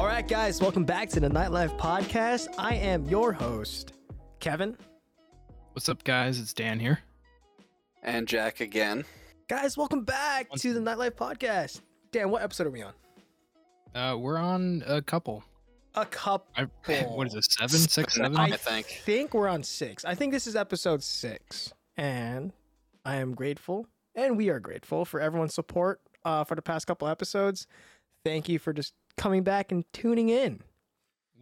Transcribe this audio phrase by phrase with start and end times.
[0.00, 2.48] All right, guys, welcome back to the Nightlife Podcast.
[2.56, 3.92] I am your host,
[4.38, 4.74] Kevin.
[5.72, 6.40] What's up, guys?
[6.40, 7.00] It's Dan here.
[8.02, 9.04] And Jack again.
[9.46, 11.82] Guys, welcome back Once to the Nightlife Podcast.
[12.12, 12.94] Dan, what episode are we on?
[13.94, 15.44] Uh, we're on a couple.
[15.94, 16.48] A couple.
[16.56, 16.64] I,
[17.02, 17.44] what is it?
[17.44, 18.38] Seven, six, seven?
[18.38, 18.54] I think.
[18.54, 18.86] I think.
[19.04, 20.06] think we're on six.
[20.06, 21.74] I think this is episode six.
[21.98, 22.54] And
[23.04, 27.06] I am grateful, and we are grateful for everyone's support uh, for the past couple
[27.06, 27.66] episodes.
[28.24, 30.60] Thank you for just coming back and tuning in.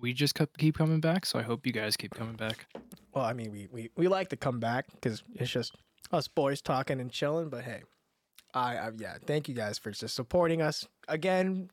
[0.00, 2.66] We just keep coming back, so I hope you guys keep coming back.
[3.12, 5.74] Well, I mean, we, we, we like to come back because it's just
[6.12, 7.48] us boys talking and chilling.
[7.48, 7.82] But hey,
[8.54, 11.68] I, I yeah, thank you guys for just supporting us again.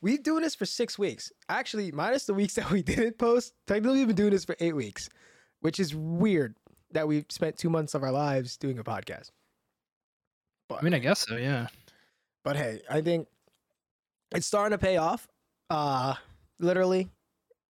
[0.00, 3.54] We've doing this for six weeks, actually, minus the weeks that we didn't post.
[3.66, 5.08] Technically, we've been doing this for eight weeks,
[5.60, 6.56] which is weird
[6.92, 9.30] that we've spent two months of our lives doing a podcast.
[10.68, 11.68] But I mean, I guess so, yeah.
[12.44, 13.28] but hey, I think
[14.34, 15.28] it's starting to pay off.
[15.70, 16.14] Uh
[16.58, 17.08] literally.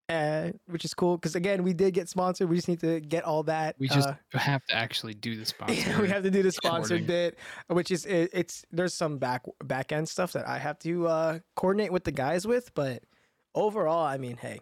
[0.08, 2.48] Uh, which is cool because again we did get sponsored.
[2.50, 3.76] We just need to get all that.
[3.78, 6.02] We just uh, have to actually do the sponsor.
[6.02, 9.90] we have to do the sponsored bit, which is it, it's there's some back back
[9.90, 13.04] end stuff that I have to uh coordinate with the guys with, but
[13.54, 14.60] overall, I mean, hey,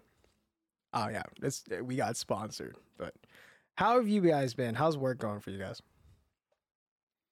[0.92, 2.76] oh yeah, this we got sponsored.
[2.96, 3.14] But
[3.76, 4.74] how have you guys been?
[4.74, 5.80] How's work going for you guys?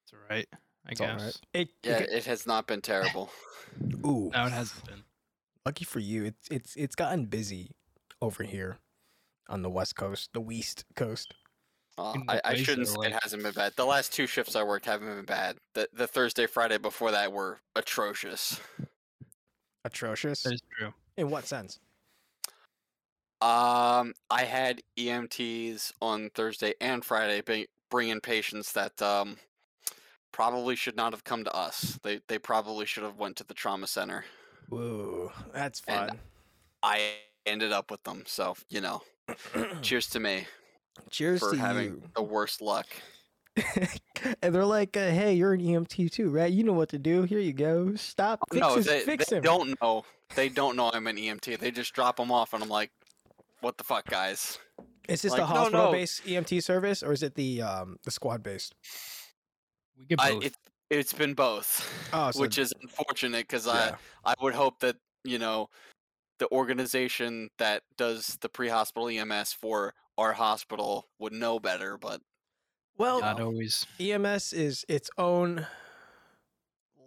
[0.04, 0.48] It's all right,
[0.86, 1.20] I It's guess.
[1.22, 1.40] right.
[1.54, 3.30] It, Yeah, it- it has not been terrible.
[4.06, 5.04] ooh, No, it hasn't been.
[5.66, 7.72] lucky for you, it's it's it's gotten busy
[8.22, 8.78] over here
[9.48, 11.34] on the west coast, the west coast.
[11.98, 13.72] Uh, I, I shouldn't say like- it hasn't been bad.
[13.76, 15.56] The last two shifts I worked haven't been bad.
[15.74, 18.60] The the Thursday, Friday before that were atrocious.
[19.84, 20.42] Atrocious.
[20.42, 20.92] That is true.
[21.16, 21.78] In what sense?
[23.40, 29.36] Um, I had EMTs on Thursday and Friday bring, bring in patients that um
[30.32, 31.98] probably should not have come to us.
[32.02, 34.24] They they probably should have went to the trauma center.
[34.68, 36.20] Whoa, that's And fun.
[36.82, 37.12] I
[37.46, 39.02] ended up with them, so you know.
[39.82, 40.46] Cheers to me
[41.10, 42.02] Cheers for to having you.
[42.14, 42.86] the worst luck.
[44.42, 46.52] and they're like, uh, "Hey, you're an EMT too, right?
[46.52, 47.22] You know what to do.
[47.22, 47.94] Here you go.
[47.96, 48.40] Stop.
[48.52, 50.04] Fix, no, his, they, fix they him." don't know.
[50.36, 51.58] They don't know I'm an EMT.
[51.58, 52.90] They just drop them off, and I'm like,
[53.60, 54.58] "What the fuck, guys?"
[55.08, 55.58] Is this like, the no, no.
[55.60, 58.74] hospital-based EMT service, or is it the um the squad-based?
[59.98, 60.54] We get I, it,
[60.90, 63.96] it's been both, Oh, so which is unfortunate because yeah.
[64.24, 65.68] I I would hope that you know
[66.38, 72.20] the organization that does the pre-hospital EMS for our hospital would know better, but
[72.96, 73.86] well, Not always.
[74.00, 75.66] EMS is its own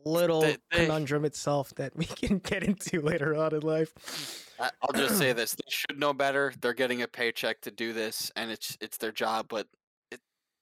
[0.05, 3.93] little They- they- conundrum itself that we can get into later on in life.
[3.95, 6.53] Mm, I, I'll just say this: they should know better.
[6.61, 9.47] They're getting a paycheck to do this, and it's it's their job.
[9.49, 9.67] But it,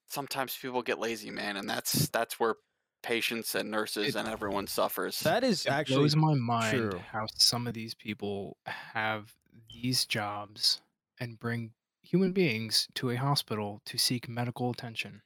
[0.09, 2.55] sometimes people get lazy, man, and that's that's where
[3.01, 5.19] patients and nurses It- and everyone suffers.
[5.21, 6.99] That is It actually blows my mind true.
[7.11, 9.33] how some of these people have
[9.71, 10.81] these jobs
[11.19, 11.71] and bring
[12.01, 15.21] human beings to a hospital to seek medical attention.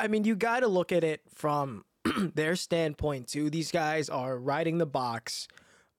[0.00, 1.84] I mean, you got to look at it from
[2.34, 3.50] their standpoint too.
[3.50, 5.48] These guys are riding the box.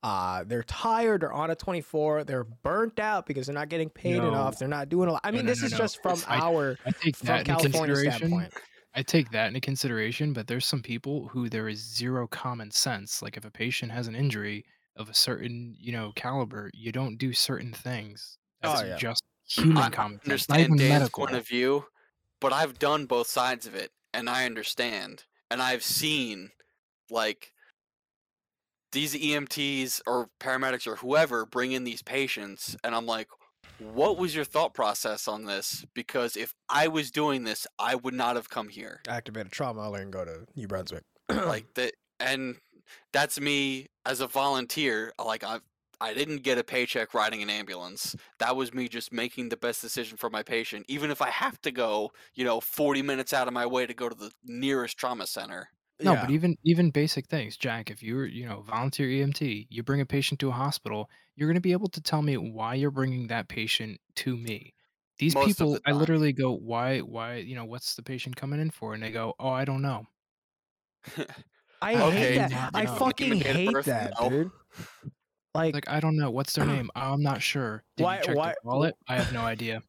[0.06, 1.22] Uh, they're tired.
[1.22, 2.26] They're on a 24.
[2.26, 4.28] They're burnt out because they're not getting paid No.
[4.28, 4.60] enough.
[4.60, 5.22] They're not doing a lot.
[5.24, 5.78] I No, mean, no, this no, is no.
[5.80, 8.54] just from It's- I- our I take from that California standpoint.
[8.94, 13.24] I take that into consideration, but there's some people who there is zero common sense.
[13.24, 14.64] Like if a patient has an injury
[14.96, 18.38] of a certain, you know, caliber, you don't do certain things.
[18.64, 18.98] Oh, That's yeah.
[18.98, 20.48] just human I common sense.
[20.48, 21.26] Not understand even Dan's medical.
[21.26, 21.88] point of view,
[22.40, 26.52] but I've done both sides of it, and I understand, and I've seen
[27.10, 27.52] like
[28.95, 33.28] these EMTs or paramedics or whoever bring in these patients, and I'm like,
[33.78, 35.85] what was your thought process on this?
[35.94, 39.01] Because if I was doing this, I would not have come here.
[39.07, 41.03] activated trauma alert and go to New Brunswick.
[41.29, 41.91] like that,
[42.22, 42.56] and
[43.11, 45.12] that's me as a volunteer.
[45.23, 45.59] Like I,
[46.00, 48.16] I didn't get a paycheck riding an ambulance.
[48.39, 51.59] That was me just making the best decision for my patient, even if I have
[51.63, 54.97] to go, you know, 40 minutes out of my way to go to the nearest
[54.97, 55.67] trauma center.
[56.03, 56.22] No, Yeah.
[56.22, 57.89] but even even basic things, Jack.
[57.89, 61.56] If you're you know volunteer EMT, you bring a patient to a hospital, you're going
[61.56, 64.74] to be able to tell me why you're bringing that patient to me.
[65.19, 66.00] These Most of people, the I time.
[66.00, 68.94] literally go, why, why, you know, what's the patient coming in for?
[68.94, 70.06] And they go, oh, I don't know.
[71.81, 72.51] I Okay, hate that.
[72.51, 73.86] now- I now- fucking Name and date of hate birth?
[73.86, 74.30] that, No.
[74.30, 74.51] dude.
[75.53, 76.89] Like, Like I don't know what's their name.
[76.95, 77.83] I'm not sure.
[77.95, 78.95] Did Why- you check why- the wallet?
[79.07, 79.81] I have no idea.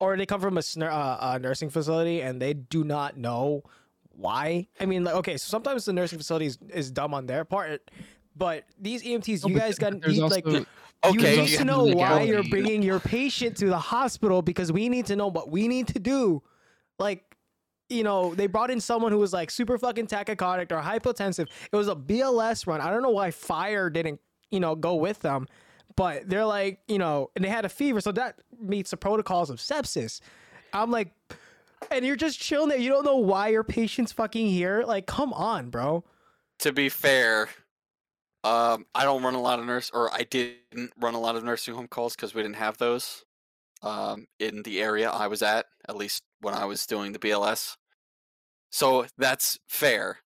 [0.00, 3.62] or they come from a, sn- uh, a nursing facility and they do not know
[4.20, 4.68] why.
[4.78, 7.90] I mean, like, okay, so sometimes the nursing facility is, is dumb on their part,
[8.36, 10.66] but these EMTs, No, you guys got but there's like also-
[11.12, 14.88] you need you to know why you're bringing your patient to the hospital because we
[14.90, 16.42] need to know what we need to do.
[16.98, 17.24] Like,
[17.88, 21.48] you know, they brought in someone who was like super fucking tachycardic or hypotensive.
[21.72, 22.80] It was a BLS run.
[22.82, 24.20] I don't know why fire didn't,
[24.50, 25.46] you know, go with them.
[25.96, 29.50] but they're like, you know, and they had a fever, so that meets the protocols
[29.50, 30.20] of sepsis.
[30.72, 31.12] I'm like,
[31.90, 32.78] and you're just chilling there.
[32.78, 34.82] You don't know why your patient's fucking here.
[34.86, 36.04] Like, come on, bro.
[36.60, 37.48] To be fair,
[38.44, 41.44] um, I don't run a lot of nurse, or I didn't run a lot of
[41.44, 43.24] nursing home calls because we didn't have those
[43.82, 47.76] um, in the area I was at, at least when I was doing the BLS.
[48.70, 50.18] So that's fair.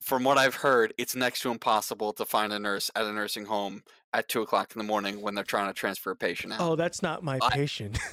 [0.00, 3.46] From what I've heard, it's next to impossible to find a nurse at a nursing
[3.46, 3.82] home
[4.12, 6.60] at two o'clock in the morning when they're trying to transfer a patient out.
[6.60, 7.98] Oh, that's not my I- patient.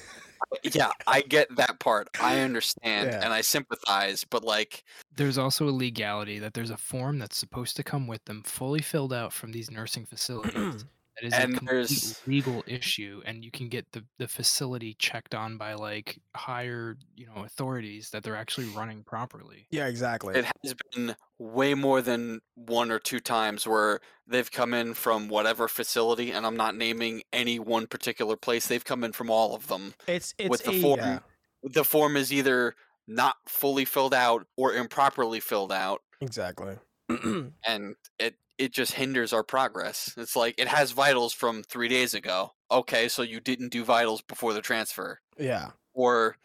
[0.62, 2.08] yeah, I get that part.
[2.20, 3.20] I understand Yeah.
[3.24, 4.84] and I sympathize, but like,
[5.16, 8.80] There's also a legality that there's a form that's supposed to come with them, fully
[8.82, 10.84] filled out from these nursing facilities.
[11.20, 14.96] That is And a complete there's- legal issue, and you can get the, the facility
[14.98, 19.66] checked on by like higher, you know, authorities that they're actually running properly.
[19.70, 20.34] yeah, exactly.
[20.34, 25.28] it has been way more than one or two times where they've come in from
[25.28, 28.66] whatever facility, and I'm not naming any one particular place.
[28.66, 29.94] They've come in from all of them.
[30.08, 31.18] It's it's with the a, form, yeah,
[31.62, 32.74] the form is either
[33.06, 36.76] not fully filled out or improperly filled out, exactly.
[37.08, 40.14] and it it just hinders our progress.
[40.16, 42.52] It's like it has vitals from three days ago.
[42.70, 45.70] Okay, so you didn't do vitals before the transfer, yeah.
[45.92, 46.36] or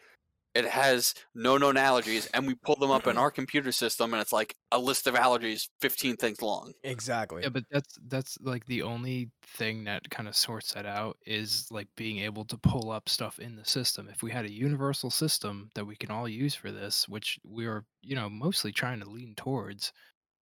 [0.54, 4.20] it has no known allergies, and we pull them up in our computer system, and
[4.20, 6.72] it's like a list of allergies, fifteen things long.
[6.82, 7.42] Exactly.
[7.42, 11.66] Yeah, but that's that's like the only thing that kind of sorts that out is
[11.70, 14.08] like being able to pull up stuff in the system.
[14.12, 17.66] If we had a universal system that we can all use for this, which we
[17.66, 19.92] are, you know, mostly trying to lean towards,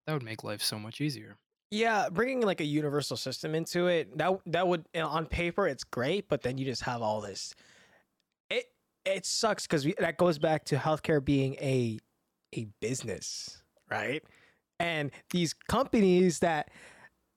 [0.07, 1.37] that would make life so much easier.
[1.71, 5.67] Yeah, bringing like a universal system into it that that would you know, on paper
[5.69, 7.55] it's great, but then you just have all this.
[8.49, 8.67] It
[9.05, 11.99] it sucks because that goes back to healthcare being a
[12.57, 14.23] a business, right?
[14.81, 16.71] And these companies that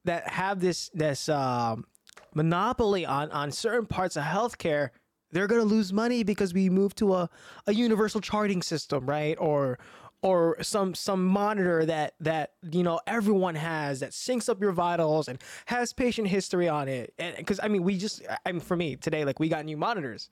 [0.06, 1.86] that have this this um,
[2.34, 4.92] monopoly on on certain parts of healthcare,
[5.32, 7.30] they're gonna lose money because we move to a
[7.68, 9.38] a universal charting system, right?
[9.40, 9.78] Or
[10.22, 15.28] or some some monitor that that you know everyone has that syncs up your vitals
[15.28, 17.14] and has patient history on it.
[17.18, 19.78] And because i mean we just i mean for me today like we got new
[19.78, 20.30] monitors.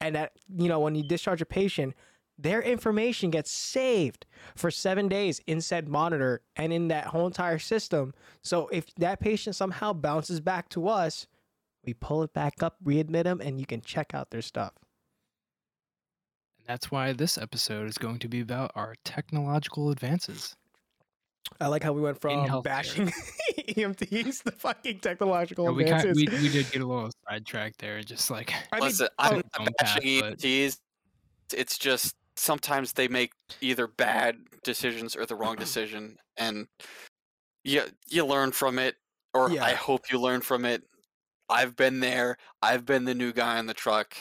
[0.00, 1.94] And that you know when you discharge a patient
[2.40, 4.24] their information gets saved
[4.54, 8.14] for seven days in said monitor and in that whole entire system.
[8.42, 11.26] So if that patient somehow bounces back to us
[11.84, 14.72] we pull it back up readmit them and you can check out their stuff
[16.68, 20.54] that's why this episode is going to be about our technological advances.
[21.60, 23.06] i like how we went from bashing
[23.58, 27.78] emts to fucking technological Yeah, we, kind, advances we we did get a little sidetracked
[27.78, 30.78] there, just like I mean, Listen, I'm own not path, bashing but- EMTs.
[31.54, 33.32] It's just sometimes they make
[33.62, 36.66] either bad decisions or the wrong decision, and
[37.64, 38.96] you you learn from it,
[39.32, 39.64] or Yeah.
[39.64, 40.82] I hope you learn from it.
[41.48, 42.36] I've been there.
[42.60, 44.14] I've been the new guy on the truck.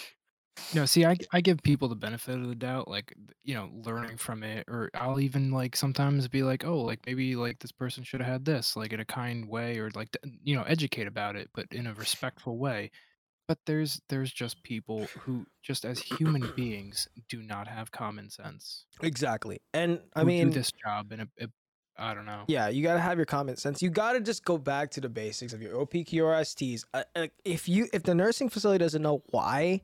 [0.74, 3.14] No, see, I, I give people the benefit of the doubt, like
[3.44, 7.36] you know, learning from it, or I'll even like sometimes be like, oh, like maybe
[7.36, 10.56] like this person should have had this, like in a kind way, or like you
[10.56, 12.92] know, educate about it, but in a respectful way.
[13.48, 18.86] But there's there's just people who just as human beings do not have common sense.
[19.02, 19.62] Exactly.
[19.74, 21.48] And I who mean, do this job in a, a
[21.98, 22.44] I don't know.
[22.48, 23.82] yeah, you got to have your common sense.
[23.82, 26.84] You got to just go back to the basics of your OPQRSTs.
[26.94, 29.82] Uh, uh, if you if the nursing facility doesn't know why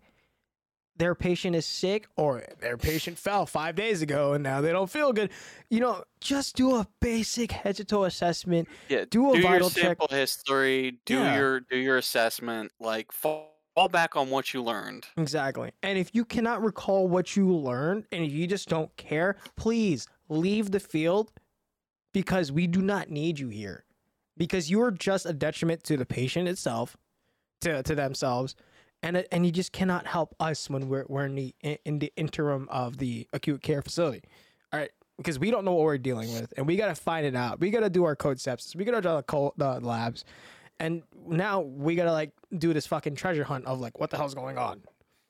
[0.95, 4.89] their patient is sick or their patient fell 5 days ago and now they don't
[4.89, 5.31] feel good,
[5.69, 8.67] you know, just do a basic head to toe assessment.
[8.89, 9.97] Yeah, Do a do vital your check.
[10.09, 10.99] history.
[11.05, 11.37] Do Yeah.
[11.37, 12.71] your do your assessment.
[12.79, 15.07] Like fall, fall back on what you learned.
[15.17, 15.71] Exactly.
[15.81, 20.07] And if you cannot recall what you learned and if you just don't care, please
[20.29, 21.31] leave the field
[22.13, 23.85] because we do not need you here.
[24.37, 26.97] Because you are just a detriment to the patient itself,
[27.61, 28.55] to, to themselves,
[29.03, 32.67] and and you just cannot help us when we're we're in the in, the interim
[32.71, 34.23] of the acute care facility.
[34.71, 37.35] All right, because we don't know what we're dealing with, and we gotta find it
[37.35, 37.59] out.
[37.59, 38.75] We gotta do our code sepsis.
[38.75, 40.25] We gotta draw the, the labs,
[40.79, 44.33] and now we gotta like do this fucking treasure hunt of like what the hell's
[44.33, 44.81] going on.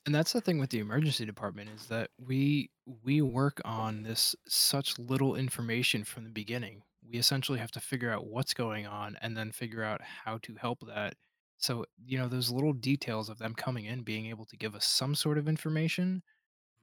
[0.06, 2.70] and that's the thing with the emergency department is that we
[3.04, 8.12] we work on this such little information from the beginning we essentially have to figure
[8.12, 11.16] out what's going on and then figure out how to help that
[11.58, 14.86] so you know those little details of them coming in being able to give us
[14.86, 16.22] some sort of information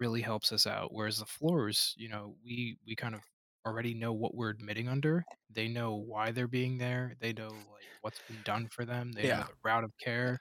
[0.00, 3.22] really helps us out whereas the floors you know we we kind of
[3.66, 7.90] already know what we're admitting under they know why they're being there they know like
[8.00, 9.28] what's been done for them they Yeah.
[9.28, 10.40] know the route of care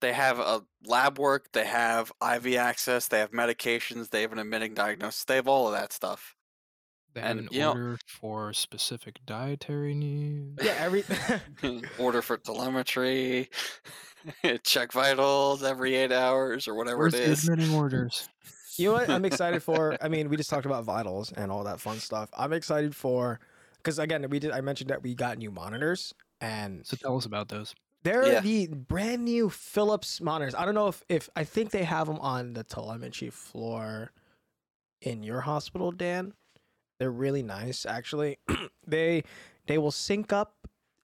[0.00, 1.52] They have a lab work.
[1.52, 3.06] They have IV access.
[3.08, 4.10] They have medications.
[4.10, 5.24] They have an admitting diagnosis.
[5.24, 6.34] They have all of that stuff.
[7.18, 10.62] They have And, an you know- order for specific dietary needs.
[10.62, 11.04] Yeah, every
[11.98, 13.50] Order for telemetry,
[14.62, 18.28] check vitals every eight hours or whatever Where's it the orders?
[18.76, 19.96] You know what I'm excited for?
[20.00, 22.28] I mean, we just talked about vitals and all that fun stuff.
[22.38, 23.40] I'm excited for
[23.78, 24.52] because again, we did.
[24.52, 27.74] I mentioned that we got new monitors, and So tell us about those.
[28.04, 28.40] they're Yeah.
[28.40, 30.54] the brand new Philips monitors.
[30.54, 34.12] I don't know if if I think they have them on the telemetry floor
[35.00, 36.34] in your hospital, Dan.
[36.98, 38.38] They're really nice, actually.
[38.86, 39.24] they
[39.66, 40.54] they will sync up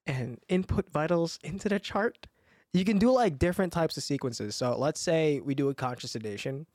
[0.07, 2.27] and input vitals into the chart.
[2.73, 4.57] You can do like different types of sequences.
[4.57, 6.67] So let's say we do a conscious sedation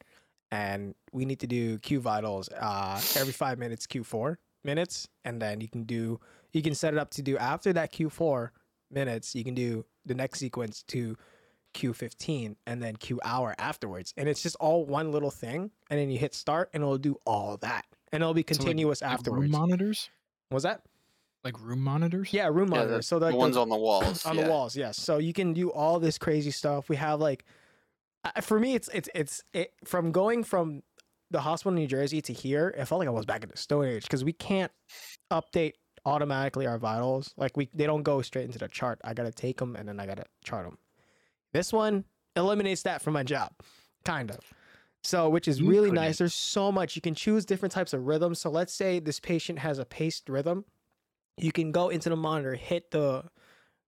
[0.52, 5.62] and we need to do Q vitals uh, every five minutes, Q4 minutes, and then
[5.62, 6.20] you can do
[6.52, 8.50] you can set it up to do after that Q4
[8.92, 11.16] minutes, you can do the next sequence to
[11.76, 16.10] Q15 and then Q hour afterwards, and it's just all one little thing, and then
[16.10, 19.10] you hit start, and it'll do all that, and it'll be So, like- continuous Like
[19.10, 19.52] room afterwards.
[19.52, 20.10] monitors?
[20.52, 20.82] Was that?
[21.44, 22.34] Like room monitors?
[22.34, 22.98] Yeah, room Yeah, monitors.
[22.98, 24.26] the, so like the ones on the walls.
[24.26, 24.44] on yeah.
[24.44, 27.46] the walls yes so you can do all this crazy stuff we have like
[28.42, 30.84] for me it's it's it's it, from going from
[31.32, 33.56] the hospital in new jersey to here it felt like i was back in the
[33.56, 34.72] stone age because we can't
[35.32, 35.74] update
[36.06, 39.58] automatically our vitals like we they don't go straight into the chart i gotta take
[39.58, 40.78] them and then i gotta chart them
[41.54, 42.04] this one
[42.36, 43.52] eliminates that from my job
[44.04, 44.40] kind of
[45.04, 46.04] so which is You really couldn't.
[46.04, 46.96] nice there's so much.
[46.96, 48.40] You can choose different types of rhythms.
[48.40, 50.66] So let's say this patient has a paced rhythm.
[51.38, 53.24] You can go into the monitor hit the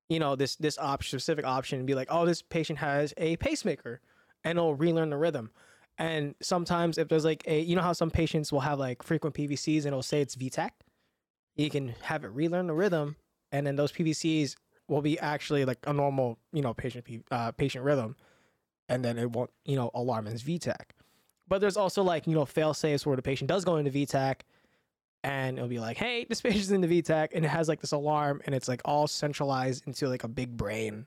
[0.09, 3.35] you know this this option specific option and be like oh this patient has a
[3.37, 4.01] pacemaker
[4.43, 5.51] and it'll relearn the rhythm.
[5.97, 9.35] And sometimes if there's like a you know how some patients will have like frequent
[9.35, 10.71] pvcs and it'll say it's vtac
[11.55, 13.17] you can have it relearn the rhythm
[13.51, 14.55] and then those pvcs
[14.87, 18.15] will be actually like a normal you know patient uh, patient rhythm
[18.89, 20.91] and then it won't you know alarm as vtac
[21.51, 24.35] but there's also like you know fail safes where the patient does go into vtac
[25.23, 27.91] and it'll be like, "Hey, this patient's in the VTAC," and it has like this
[27.91, 31.05] alarm, and it's like all centralized into like a big brain,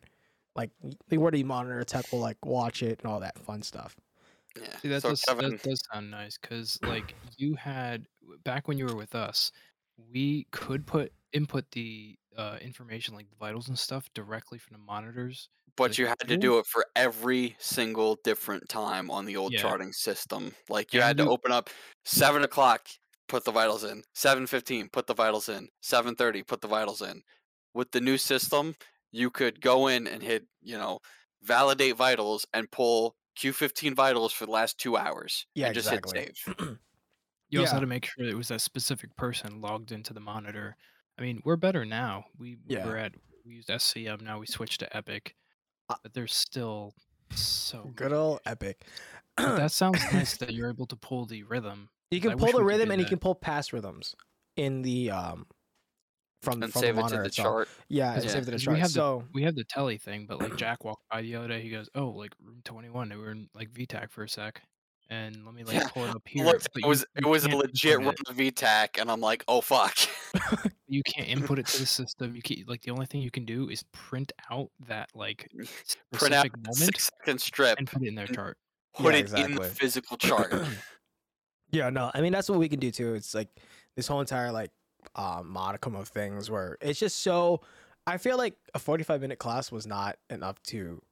[0.54, 0.70] like
[1.08, 3.96] the where the monitor tech will like watch it and all that fun stuff.
[4.60, 4.76] Yeah.
[4.82, 8.06] See, that, so does, Kevin, that does sound nice because, like, you had
[8.44, 9.50] back when you were with us,
[10.12, 14.82] we could put input the uh, information like the vitals and stuff directly from the
[14.82, 15.48] monitors.
[15.76, 19.60] But you had to do it for every single different time on the old Yeah.
[19.60, 20.54] charting system.
[20.68, 21.70] Like you had to open up
[22.04, 22.86] seven o'clock,
[23.28, 24.02] put the vitals in.
[24.14, 25.68] Seven fifteen, put the vitals in.
[25.80, 27.22] Seven thirty, put the vitals in.
[27.74, 28.74] With the new system,
[29.10, 31.00] you could go in and hit, you know,
[31.42, 35.46] validate vitals and pull Q15 vitals for the last two hours.
[35.54, 36.20] Yeah, and just exactly.
[36.20, 36.78] hit save.
[37.50, 37.74] You also Yeah.
[37.74, 40.76] had to make sure it was that specific person logged into the monitor.
[41.18, 42.24] I mean, we're better now.
[42.38, 42.84] We, Yeah.
[42.86, 43.12] were at
[43.44, 44.22] we used SCM.
[44.22, 45.36] Now we switched to Epic,
[45.88, 46.94] but there's still
[47.30, 47.92] so.
[47.96, 48.14] Good many.
[48.14, 48.84] old epic.
[49.36, 51.88] But that sounds nice that you're able to pull the rhythm.
[52.10, 53.08] you I can wish pull the we could rhythm do and you that.
[53.10, 54.14] can pull past rhythms
[54.56, 55.46] in the um
[56.42, 57.46] from and from save the it to monitor the itself.
[57.46, 57.68] chart.
[57.88, 58.74] Yeah, and Yeah, save it to the 'cause chart.
[58.74, 61.34] we have the- so We have the telly thing, but like Jack walked by the
[61.36, 63.08] other day, he goes, "Oh, like room 21.
[63.08, 64.62] They were in like VTAC for a sec."
[65.10, 66.44] And let me like Yeah, pull it up here.
[66.44, 68.28] Looked, but it you- was it you was a can't legit input run it.
[68.28, 69.96] of VTAC, and I'm like, oh fuck.
[70.94, 72.34] You can't input it to the system.
[72.36, 75.48] You can't like the only thing you can do is print out that like
[76.12, 78.56] Print out specific the moment six second strip, and put it in their chart.
[78.94, 80.52] put Yeah, it in the physical chart.
[81.70, 83.14] Yeah, no, I mean that's what we can do too.
[83.14, 83.48] It's like
[83.96, 84.70] this whole entire like
[85.16, 87.62] um modicum of things where it's just so
[88.06, 91.02] I feel like a 45 minute class was not enough to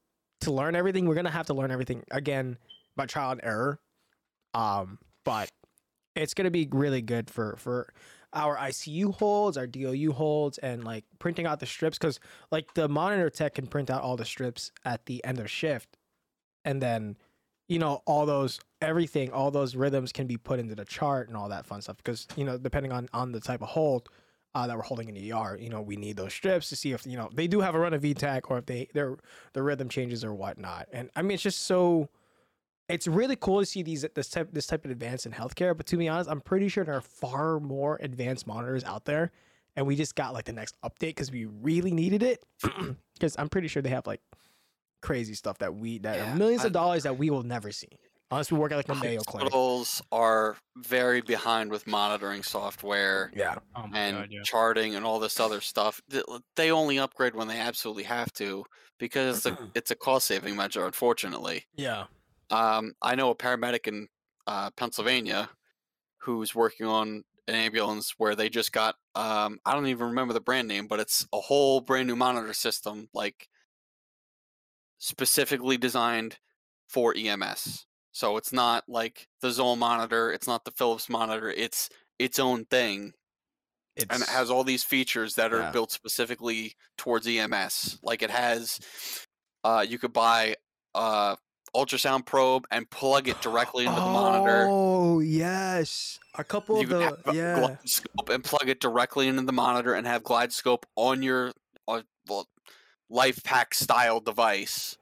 [0.43, 1.07] to learn everything.
[1.07, 2.59] We're gonna have to learn everything again
[2.95, 3.81] by trial and error.
[4.55, 5.51] Um, but
[6.15, 7.93] it's gonna be really good for for
[8.33, 12.21] our ICU holds, our DOU holds, and like printing out the strips because
[12.51, 15.97] like the monitor tech can print out all the strips at the end of shift,
[16.65, 17.17] and then
[17.69, 21.37] you know all those everything all those rhythms can be put into the chart and
[21.37, 24.09] all that fun stuff because you know depending on on the type of hold
[24.55, 26.93] uh, that we're holding in the ER, you know, we need those strips to see
[26.93, 29.17] if you know they do have a run of VTAC or if they their
[29.53, 30.89] the rhythm changes or whatnot.
[30.93, 32.09] And I mean, it's just so
[32.93, 35.77] it's really cool to see these this type this type of advance in healthcare.
[35.77, 39.33] But to be honest, I'm pretty sure there are far more advanced monitors out there,
[39.77, 42.45] and we just got like the next update because we really needed it.
[43.15, 44.21] Because I'm pretty sure they have like
[45.01, 47.71] crazy stuff that we that Yeah, are millions I- of dollars that we will never
[47.71, 47.89] see
[48.33, 49.53] unless we work at like a Mayo Clinic.
[49.53, 54.43] Hospitals are very behind with monitoring software Yeah, Oh and god, yeah.
[54.43, 56.01] charting and all this other stuff.
[56.57, 58.65] They only upgrade when they absolutely have to
[58.99, 60.85] because it's a, it's a cost saving measure.
[60.87, 62.05] Unfortunately, yeah.
[62.53, 64.09] Um, I know a paramedic in
[64.47, 65.51] uh, Pennsylvania
[66.19, 70.41] who's working on an ambulance where they just got um, I don't even remember the
[70.41, 73.49] brand name, but it's a whole brand new monitor system, like
[74.99, 76.39] specifically designed
[76.89, 77.87] for EMS.
[78.13, 82.67] So it's not like the Zoll monitor, it's not the Philips monitor, it's its own
[82.67, 83.15] thing
[83.97, 85.71] it's and it has all these features that are Yeah.
[85.71, 87.99] built specifically towards EMS.
[88.03, 88.81] Like it has,
[89.65, 90.57] uh, you could buy
[90.95, 91.37] a
[91.75, 94.67] ultrasound probe and plug it directly into the monitor.
[94.69, 97.59] Oh yes, a couple You of the have yeah.
[97.59, 101.53] glide scope and plug it directly into the monitor and have GlideScope on your
[101.89, 102.47] uh, well,
[103.11, 104.97] LifePak style device.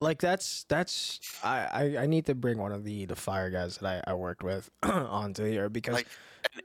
[0.00, 3.78] like that's that's I, I I need to bring one of the the fire guys
[3.78, 6.08] that I, I worked with onto here because Like,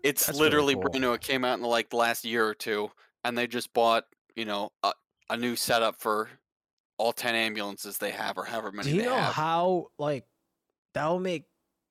[0.04, 0.84] It's That's really literally cool.
[0.84, 1.14] brand new.
[1.14, 2.92] It came out in like the last year or two,
[3.24, 4.94] and they just bought you know a,
[5.30, 6.30] a new setup for
[6.98, 9.34] all ten ambulances they have, or however many do you they know have.
[9.34, 10.26] how like
[10.94, 11.44] that will make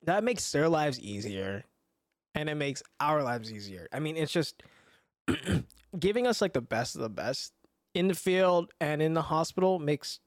[0.03, 1.63] that makes their lives easier
[2.35, 3.87] and it makes our lives easier.
[3.93, 4.61] I mean, it's just
[5.99, 7.53] giving us like the best of the best
[7.93, 10.19] in the field and in the hospital makes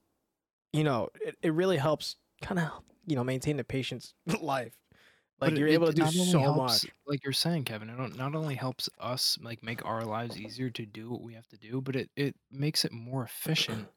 [0.72, 2.68] you know, it, it really helps kind of,
[3.06, 4.74] you know, maintain the patient's life.
[5.40, 6.92] Like But you're it able to do not so helps- much.
[7.06, 10.68] Like you're saying, Kevin, it don't, not only helps us like make our lives easier
[10.70, 13.88] to do what we have to do, but it, it makes it more efficient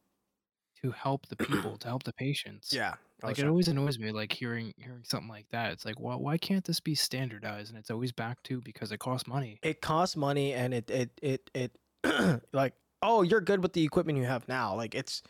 [0.83, 2.71] to help the people, to help the patients.
[2.73, 2.95] Yeah.
[3.23, 5.71] Like it always annoys me, like hearing hearing something like that.
[5.71, 7.69] It's like, well, why can't this be standardized?
[7.69, 9.59] And it's always back to because it costs money.
[9.61, 14.17] it costs money and it it it it like oh you're good with the equipment
[14.17, 15.21] you have now like it's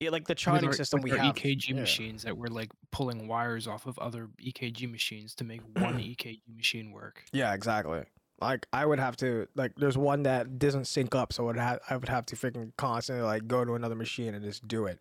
[0.00, 1.76] yeah, like the charting our- system we have EKG yeah.
[1.76, 6.40] machines that we're like pulling wires off of other EKG machines to make one EKG
[6.54, 7.24] machine work.
[7.32, 8.02] yeah exactly
[8.40, 11.96] like i would have to like there's one that doesn't sync up so ha- i
[11.96, 15.00] would have to freaking constantly like go to another machine and just do it.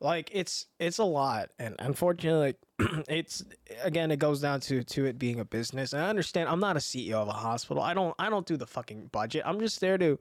[0.00, 3.44] Like it's it's a lot and unfortunately like, it's
[3.82, 6.76] again it goes down to to it being a business and i understand i'm not
[6.76, 7.82] a ceo of a hospital.
[7.82, 9.44] I don't i don't do the fucking budget.
[9.46, 10.18] I'm just there to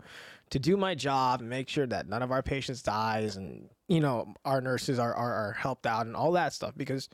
[0.52, 4.00] to do my job and make sure that none of our patients dies and you
[4.00, 7.10] know our nurses are are, are helped out and all that stuff because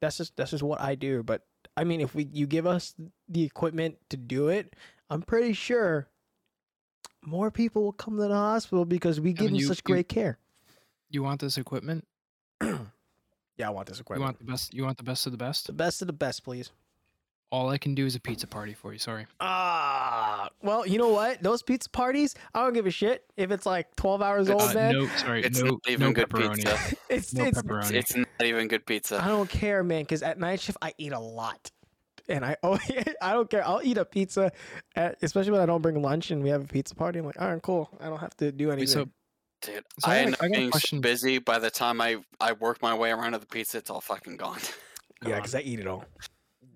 [0.00, 1.22] that's just that's just what i do.
[1.22, 2.94] But i mean if we you give us
[3.28, 4.74] the equipment to do it
[5.10, 6.08] i'm pretty sure
[7.24, 9.92] more people will come to the hospital because we give Kevin, them you- such you-
[9.94, 10.38] great care
[11.10, 12.06] You want this equipment?
[12.62, 14.20] yeah i want this equipment.
[14.20, 14.74] You want the best?
[14.74, 15.66] You want the best of the best?
[15.66, 16.70] the best of the best please
[17.52, 18.98] All I can do is a pizza party for you.
[18.98, 19.26] Sorry.
[19.38, 21.42] Ah, well, you know what?
[21.42, 24.72] Those pizza parties, I don't give a shit if it's like 12 hours old, Uh,
[24.74, 24.92] man.
[24.94, 26.54] no, sorry, It's no, not even no good pepperoni.
[26.56, 26.96] pizza.
[27.10, 27.92] It's No it's pepperoni.
[27.92, 29.22] It's not even good pizza.
[29.22, 31.70] I don't care, man, because at night shift I eat a lot,
[32.26, 32.78] and I oh
[33.20, 33.66] I don't care.
[33.68, 34.50] I'll eat a pizza,
[34.96, 37.18] at, especially when I don't bring lunch and we have a pizza party.
[37.18, 37.90] I'm like, all right, cool.
[38.00, 38.86] I don't have to do anything.
[38.88, 39.08] so-
[39.60, 41.00] Dude, So I I got a- end up I got a being question.
[41.02, 44.00] busy by the time I I work my way around to the pizza, it's all
[44.00, 44.58] fucking gone.
[45.24, 46.04] yeah, because I eat it all.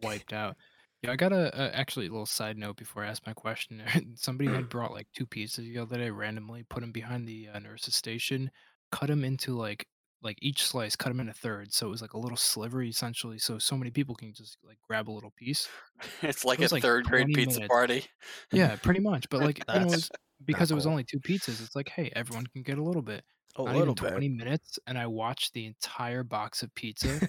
[0.03, 0.57] Wiped out.
[1.03, 3.83] Yeah, I got a, a actually a little side note before I ask my question.
[4.17, 7.59] Somebody had brought like two pieces the other day randomly, put them behind the uh,
[7.59, 8.51] nurse's station,
[8.91, 9.87] cut them into like
[10.23, 13.39] like each slice, cut them into thirds, so it was like a little sliver essentially,
[13.39, 15.69] so so many people can just like grab a little piece.
[16.23, 17.69] It's like It was a like third grade pizza minutes.
[17.71, 18.05] party.
[18.51, 19.29] Yeah, pretty much.
[19.29, 20.11] But like you know, it That's was,
[20.45, 20.93] because it was cool.
[20.93, 23.23] only two pizzas, it's like hey, everyone can get a little bit.
[23.59, 24.11] A Not little bit.
[24.11, 27.21] twenty minutes, and I watched the entire box of pizza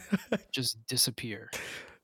[0.53, 1.49] just disappear.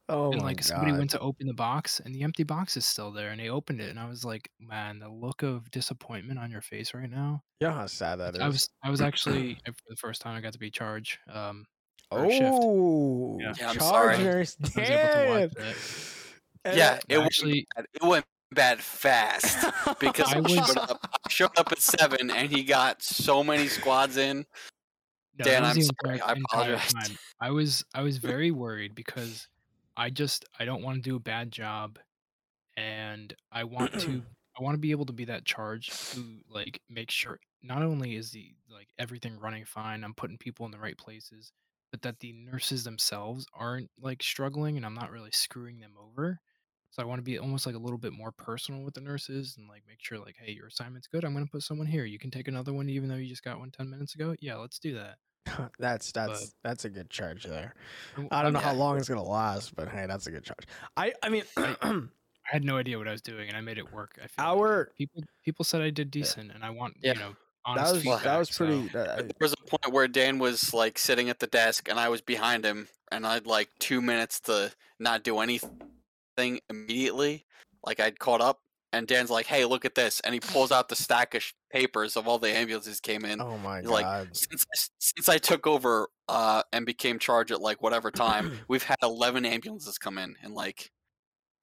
[0.10, 0.66] Oh and my like god.
[0.66, 3.50] somebody went to open the box and the empty box is still there and they
[3.50, 7.10] opened it and I was like, man, the look of disappointment on your face right
[7.10, 7.42] now.
[7.60, 8.42] Yeah, know how sad that is.
[8.42, 11.18] I was I was actually uh, for the first time I got to be charged.
[11.32, 11.66] Um
[12.12, 12.44] for a shift.
[12.46, 13.54] oh, Yeah.
[13.60, 13.78] Yeah, I'm.
[13.78, 14.58] Chargers.
[14.60, 15.66] I was able to watch Damn.
[16.64, 16.78] that.
[16.78, 17.86] Yeah, that- it went actually bad.
[17.94, 19.66] It went bad fast
[20.00, 23.44] because I I was- showed up, I showed up at seven and he got so
[23.44, 24.46] many squads in.
[25.40, 26.22] no, Dan, I'm sorry.
[26.22, 26.94] I apologize.
[27.42, 29.48] I was I was very worried because
[29.96, 32.00] I just I don't want to do a bad job
[32.78, 34.24] and I want to
[34.60, 38.16] I want to be able to be that charge to like make sure not only
[38.16, 41.52] is the like everything running fine, I'm putting people in the right places,
[41.92, 46.40] but that the nurses themselves aren't like struggling and I'm not really screwing them over.
[46.92, 49.56] So I want to be almost like a little bit more personal with the nurses
[49.58, 51.24] and like make sure like, hey, your assignment's good.
[51.26, 52.06] I'm gonna put someone here.
[52.06, 54.36] You can take another one even though you just got one 10 minutes ago.
[54.40, 55.18] Yeah, let's do that.
[55.80, 57.76] that's that's that's a good charge there.
[58.32, 60.66] I don't know how long it's gonna last, but hey, that's a good charge.
[60.98, 62.02] I I mean, I
[62.44, 64.20] had no idea what I was doing, and I made it work.
[64.24, 64.58] I feel like.
[64.58, 67.14] our people people said I did decent, and I want Yeah.
[67.14, 67.36] you know
[67.76, 68.24] that was feedback.
[68.24, 68.90] that was so- pretty.
[68.98, 72.10] uh, There was a point where Dan was like sitting at the desk and I
[72.10, 77.46] was behind him and I had like two minutes to not do anything immediately.
[77.86, 78.60] Like I'd caught up
[78.94, 82.16] and Dan's like, "Hey, look at this!" and he pulls out the stack of papers
[82.16, 83.42] of all the ambulances came in.
[83.42, 84.30] oh my He's like, god.
[84.38, 88.60] Since I, s- since I took over uh, and became charge at like whatever time,
[88.70, 90.92] we've had eleven ambulances come in in like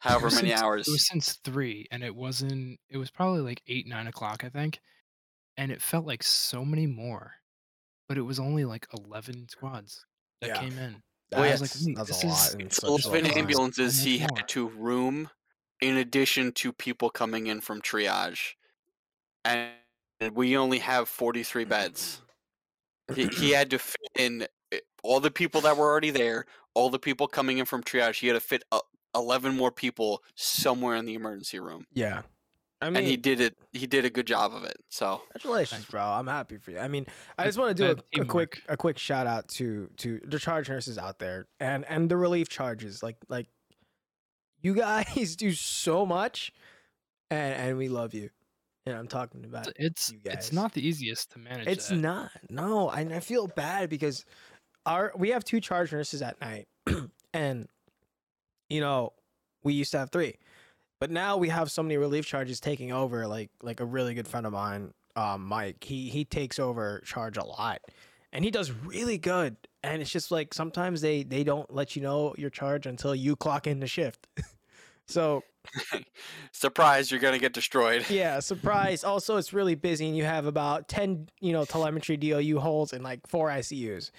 [0.00, 0.88] however many since- hours.
[0.88, 2.78] It was since three, and it wasn't.
[2.90, 4.80] It was probably like eight, nine o'clock, I think,
[5.56, 7.32] and it felt like so many more,
[8.08, 10.04] but it was only like eleven squads
[10.40, 10.60] that Yeah.
[10.60, 10.96] came in.
[11.32, 13.26] Well, I yeah, was like, That's- that's this a is lot in It's such eleven
[13.38, 14.28] ambulances he more.
[14.34, 15.30] had to room
[15.80, 18.54] in addition to people coming in from triage,
[19.44, 19.70] and
[20.34, 22.20] we only have forty three beds.
[23.14, 26.90] He, he had to fit in eh, all the people that were already there, all
[26.90, 28.20] the people coming in from triage.
[28.20, 28.80] He had to fit uh,
[29.14, 32.22] eleven more people somewhere in the emergency room, Yeah.
[32.82, 33.58] I mean, and he did it.
[33.72, 34.78] He did a good job of it.
[34.88, 36.02] So Congratulations, bro.
[36.02, 36.78] I'm happy for you.
[36.78, 37.06] I mean,
[37.38, 40.38] I just want to do a, a quick a quick shout out to to the
[40.38, 43.02] charge nurses out there and and the relief charges.
[43.02, 43.48] Like like
[44.62, 46.52] you guys do so much
[47.30, 48.30] and and we love you.
[48.86, 51.66] And I'm talking about It's it's, not the easiest to manage.
[51.68, 51.96] it's that.
[51.96, 52.30] not.
[52.48, 54.24] No, I, I feel bad because
[54.86, 56.66] our we have two charge nurses at night,
[57.34, 57.68] and
[58.68, 59.12] you know
[59.62, 60.36] we used to have three,
[60.98, 63.26] but now we have so many relief charges taking over.
[63.26, 65.84] Like like a really good friend of mine, um, Mike.
[65.84, 67.80] He he takes over charge a lot,
[68.32, 69.56] and he does really good.
[69.82, 73.36] And it's just like sometimes they they don't let you know your charge until you
[73.36, 74.26] clock in the shift.
[75.06, 75.42] so
[76.52, 78.08] surprise, you're gonna get destroyed.
[78.10, 79.04] yeah, surprise.
[79.04, 83.04] Also, it's really busy, and you have about ten, you know, telemetry DOU holes and
[83.04, 84.10] like four ICUs.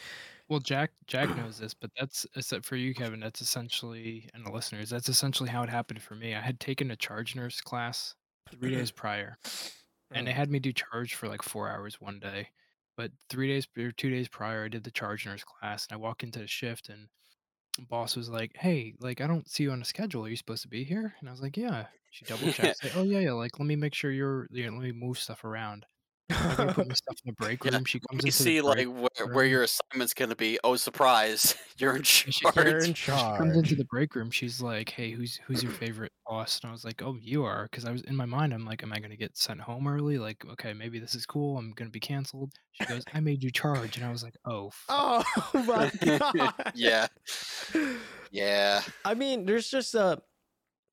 [0.50, 3.19] Well, Jack Jack knows this, but that's except for you, Kevin.
[3.19, 4.89] That's essentially and the listeners.
[4.89, 6.36] That's essentially how it happened for me.
[6.36, 8.15] I had taken a charge nurse class
[8.52, 9.00] three days mm-hmm.
[9.00, 9.38] prior,
[10.12, 10.30] and mm.
[10.30, 12.50] they had me do charge for like four hours one day.
[12.97, 15.99] But three days or two days prior, I did the charge nurse class, and I
[15.99, 17.08] walk into the shift, and
[17.89, 20.25] boss was like, "Hey, like I don't see you on the schedule.
[20.25, 22.84] Are you supposed to be here?" And I was like, "Yeah." She double checked.
[22.84, 23.32] like, oh yeah, yeah.
[23.32, 24.47] Like let me make sure you're.
[24.51, 25.86] Yeah, let me move stuff around.
[26.34, 27.86] I gotta put my stuff in the break Yeah, room.
[27.86, 30.60] She comes We into see like where, where your assignment's gonna be.
[30.63, 31.56] Oh, surprise!
[31.78, 32.56] You're in she- charge.
[32.56, 34.32] You're in She comes into the break room.
[34.32, 37.67] She's like, "Hey, who's who's your favorite boss?" And I was like, "Oh, you are,"
[37.70, 38.54] because I was in my mind.
[38.54, 40.17] I'm like, "Am I gonna get sent home early?
[40.17, 41.58] Like, okay, maybe this is cool.
[41.58, 44.70] I'm gonna be canceled." She goes, "I made you charge," and I was like, "Oh,
[44.72, 46.72] fuck." Oh my god.
[46.76, 47.08] yeah,
[48.32, 48.82] yeah.
[49.06, 50.17] I mean, there's just uh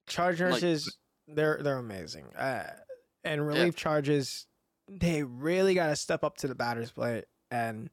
[0.09, 0.97] charge Like- nurses.
[1.27, 2.27] they're they're amazing.
[2.37, 2.65] Uh,
[3.25, 4.47] and relief charges,
[4.89, 7.91] they really got to step up to the batter's plate, and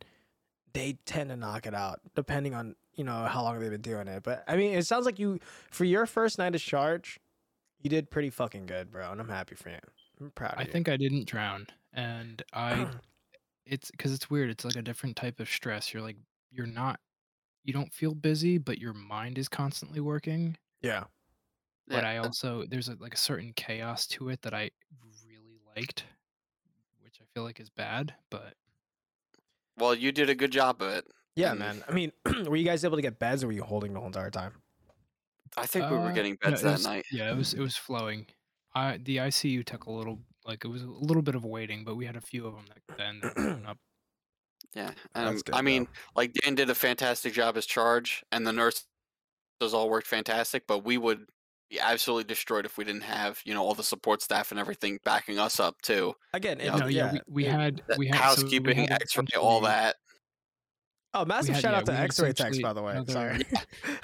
[0.74, 4.08] they tend to knock it out, depending on you know how long they've been doing
[4.08, 4.24] it.
[4.24, 5.40] But I mean, it sounds like you
[5.72, 7.20] for your first night of charge,
[7.82, 9.80] you did pretty fucking good, bro, and I'm happy for you.
[10.20, 10.72] I'm proud of I you.
[10.72, 12.88] think I didn't drown, and I
[13.66, 14.50] it's because it's weird.
[14.50, 15.94] It's like a different type of stress.
[15.94, 16.18] You're like
[16.52, 17.00] you're not
[17.64, 20.58] you don't feel busy, but your mind is constantly working.
[20.82, 21.06] yeah.
[21.88, 24.72] But yeah, I also there's a, like a certain chaos to it that I
[25.28, 26.15] really liked, which I
[27.36, 28.16] feel like is bad.
[28.32, 28.54] But
[29.78, 31.06] well, you did a good job of it.
[31.36, 31.84] Yeah, And- man.
[31.88, 32.12] I mean,
[32.48, 34.54] were you guys able to get beds, or were you holding the whole entire time?
[35.58, 37.06] I think we were Uh, getting no, beds it that was- night.
[37.12, 38.26] Yeah, it was it was flowing.
[38.74, 41.96] I the ICU took a little like it was a little bit of waiting, but
[41.96, 43.78] we had a few of them that then that up.
[44.74, 45.92] Yeah, um, good, I mean, though.
[46.16, 48.86] like Dan did a fantastic job as charge, and the nurse
[49.62, 50.68] nurses all worked fantastic.
[50.68, 51.28] But we would
[51.70, 55.00] be absolutely destroyed if we didn't have you know all the support staff and everything
[55.04, 56.14] backing us up too.
[56.34, 56.76] again, it, Yeah.
[56.76, 57.12] No, yeah, yeah.
[57.14, 59.96] we, we it- had The we had so we housekeeping, had X-ray, all that.
[61.14, 62.92] Oh, massive had- shout yeah, out to X-ray techs, by the way.
[62.92, 63.46] another- Sorry,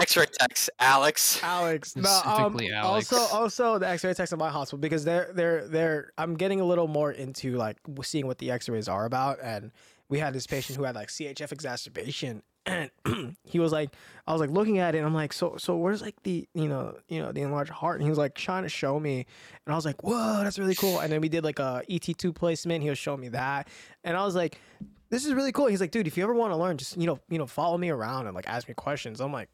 [0.00, 1.40] X-ray techs, Alex.
[1.42, 1.96] Alex.
[1.96, 6.12] No, um, Specifically also, also the X-ray techs in my hospital because they're they're they're.
[6.18, 9.72] I'm getting a little more into like seeing what the X-rays are about, and
[10.08, 12.90] we had this patient who had like CHF exacerbation, and
[13.44, 13.90] he was like,
[14.26, 16.68] I was like looking at it, and I'm like, so so where's like the you
[16.68, 19.26] know you know the enlarged heart, and he was like trying to show me,
[19.66, 22.34] and I was like, whoa, that's really cool, and then we did like a ET2
[22.34, 22.82] placement.
[22.82, 23.68] He was showing me that,
[24.04, 24.60] and I was like.
[25.08, 25.66] This is really cool.
[25.68, 27.78] He's like, dude, if you ever want to learn, just you know, you know, follow
[27.78, 29.20] me around and like ask me questions.
[29.20, 29.48] I'm like,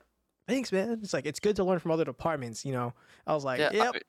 [0.49, 1.01] thanks, man.
[1.03, 2.95] It's like it's good to learn from other departments, you know.
[3.27, 3.95] I was like, yeah, yep.
[3.97, 4.01] I-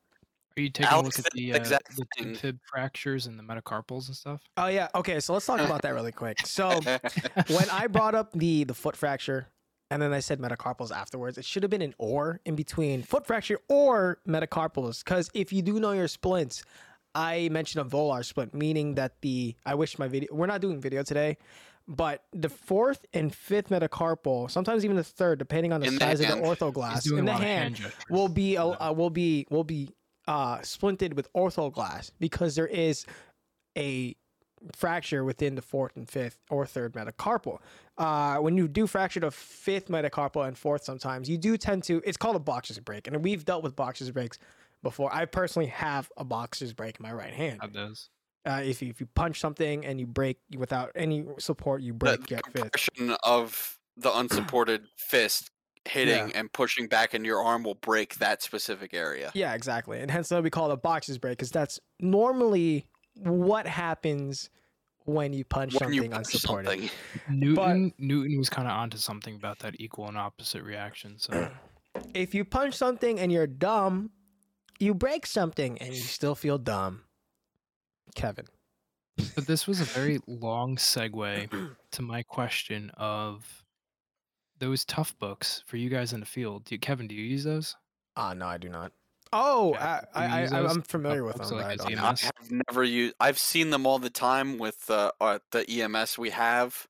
[0.58, 2.34] Are you taking Alex a look at the the uh, exact the thing.
[2.34, 4.42] tib fib fractures and the metacarpals and stuff?
[4.58, 4.88] Oh yeah.
[4.94, 6.46] Okay, so let's talk about that really quick.
[6.46, 6.80] So
[7.48, 9.48] when I brought up the the foot fracture,
[9.90, 13.26] and then I said metacarpals afterwards, it should have been an or in between foot
[13.26, 15.04] fracture or metacarpals.
[15.04, 16.64] Because if you do know your splints,
[17.16, 20.30] I mentioned a volar splint, meaning that the I wish my video.
[20.34, 21.38] We're not doing video today.
[21.86, 26.00] But the fourth and fifth metacarpal, sometimes even the third, depending on the In the
[26.00, 26.46] size of the hand.
[26.46, 28.72] He's orthoglass in the lot of hand, will be a, Yeah.
[28.80, 29.90] uh, will be will be
[30.28, 33.06] uh splinted with orthoglass because there is
[33.78, 34.16] a
[34.76, 37.60] fracture within the fourth and fifth or third metacarpal.
[37.98, 42.02] Uh, when you do fracture the fifth metacarpal and fourth, sometimes you do tend to.
[42.06, 44.40] It's called a boxer's break, and we've dealt with boxer's breaks
[44.82, 45.14] before.
[45.14, 47.60] I personally have a boxer's break in my right hand.
[47.62, 48.10] Had those.
[48.46, 52.22] Uh, if you, if you punch something and you break without any support, you break
[52.22, 52.54] the get fifth.
[52.54, 55.52] compression of the unsupported fist
[55.86, 56.40] hitting Yeah.
[56.40, 59.32] and pushing back into your arm will break that specific area.
[59.34, 60.00] Yeah, exactly.
[60.00, 64.50] And hence that we call it a boxer's break because that's normally what happens
[65.06, 66.68] when you punch When you something punch unsupported.
[66.70, 66.90] something.
[67.30, 71.20] Newton Newton was kind of onto something about that equal and opposite reaction.
[71.20, 71.50] So
[72.14, 74.12] if you punch something and you're dumb,
[74.80, 77.02] you break something and you still feel dumb.
[78.16, 78.46] Kevin.
[79.36, 81.50] But this was a very long segue
[81.92, 83.63] to my question of
[84.64, 86.66] those Toughbooks for you guys in the field.
[86.66, 87.76] Do you, Kevin, do you use those?
[88.16, 88.94] Ah, no, I do not.
[89.34, 91.58] Oh, yeah, I, I, I, I'm familiar with them.
[91.58, 93.16] like but I a don't I, have never used.
[93.20, 96.88] I've seen them all the time with uh, uh, the EMS we have.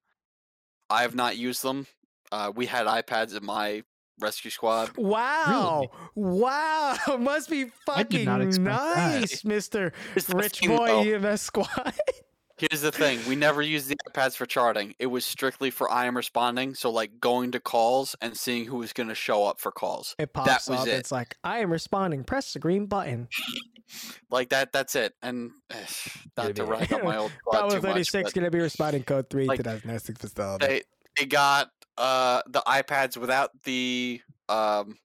[0.89, 1.87] I have not used them.
[2.31, 3.83] Uh, we had iPads in my
[4.19, 4.95] rescue squad.
[4.97, 5.89] Wow!
[6.15, 6.97] Wow!
[7.19, 9.21] Must be I did not fucking expect that.
[9.21, 9.93] nice, Mister
[10.33, 11.27] Rich Boy though.
[11.29, 11.93] EMS Squad.
[12.69, 14.93] Here's the thing: we never used the iPads for charting.
[14.99, 16.75] It was strictly for I am responding.
[16.75, 20.15] So like going to calls and seeing who was going to show up for calls.
[20.17, 20.87] It pops was up.
[20.87, 20.91] it.
[20.91, 22.23] It's like I am responding.
[22.23, 23.27] Press the green button.
[24.31, 24.71] Like that.
[24.71, 25.13] That's it.
[25.21, 25.75] And eh,
[26.35, 29.57] not to rag on my old Bravo 36 but gonna be responding code three like,
[29.57, 30.65] to that nesting facility.
[30.65, 30.81] they
[31.19, 34.97] they got uh the iPads without the um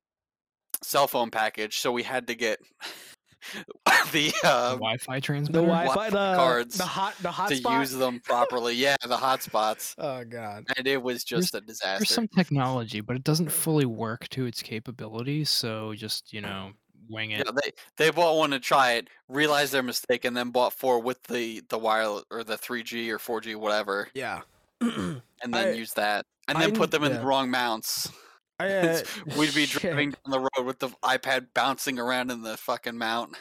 [0.83, 2.61] cell phone package, so we had to get
[4.13, 5.95] the The uh, Wi-Fi transmitter, the transmitter?
[5.95, 7.81] Wi-Fi, the cards the hot, the to hotspot.
[7.81, 8.75] use them properly.
[8.75, 10.65] Yeah, the hotspots, Oh god.
[10.77, 12.01] and it was just a disaster.
[12.01, 15.51] There's some technology, but it doesn't fully work to its capabilities.
[15.51, 16.73] So just you know,
[17.09, 17.45] wing it.
[17.47, 21.01] Yeah, they they bought one to try it, realized their mistake, and then bought four
[21.01, 24.41] with the the wireless or the 3G or 4G whatever, Yeah.
[24.81, 27.19] and then I- used that, and I then put kn- them in yeah.
[27.21, 28.11] the wrong mounts.
[28.65, 29.03] I, uh,
[29.37, 29.83] We'd be shit.
[29.83, 33.37] driving down the road with the iPad bouncing around in the fucking mount.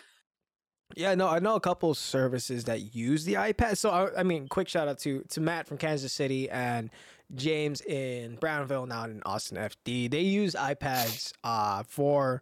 [0.96, 3.78] Yeah, no, I know a couple services that use the iPad.
[3.78, 6.90] So I, I mean, quick shout out to to Matt from Kansas City and
[7.36, 10.10] James in Brownville, now in Austin FD.
[10.10, 12.42] They use iPads uh for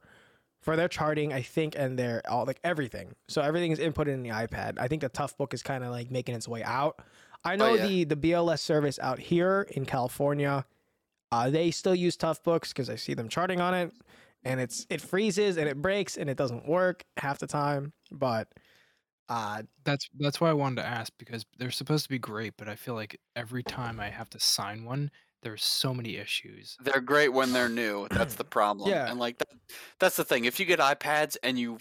[0.61, 3.15] for their charting, I think, and their all like everything.
[3.27, 4.79] So everything is inputted in the iPad.
[4.79, 7.01] I think the Toughbook is kind of like making its way out.
[7.43, 7.87] I know yeah.
[7.87, 10.65] the the BLS service out here in California,
[11.31, 13.91] uh, they still use Toughbooks because I see them charting on it,
[14.43, 17.93] and it's it freezes and it breaks and it doesn't work half the time.
[18.11, 18.47] But
[19.27, 22.67] uh, That's that's why I wanted to ask because they're supposed to be great, but
[22.67, 25.09] I feel like every time I have to sign one,
[25.41, 26.77] there's so many issues.
[26.79, 28.07] They're great when they're new.
[28.09, 28.89] That's the problem.
[28.89, 29.09] Yeah.
[29.09, 29.47] And like that,
[29.99, 30.45] that's the thing.
[30.45, 31.79] If you get iPads and you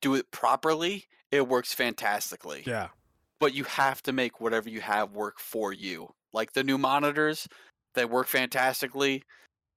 [0.00, 2.62] do it properly, it works fantastically.
[2.66, 2.88] yeah,
[3.40, 6.08] But you have to make whatever you have work for you.
[6.32, 7.48] Like the new monitors,
[7.96, 9.22] they work fantastically,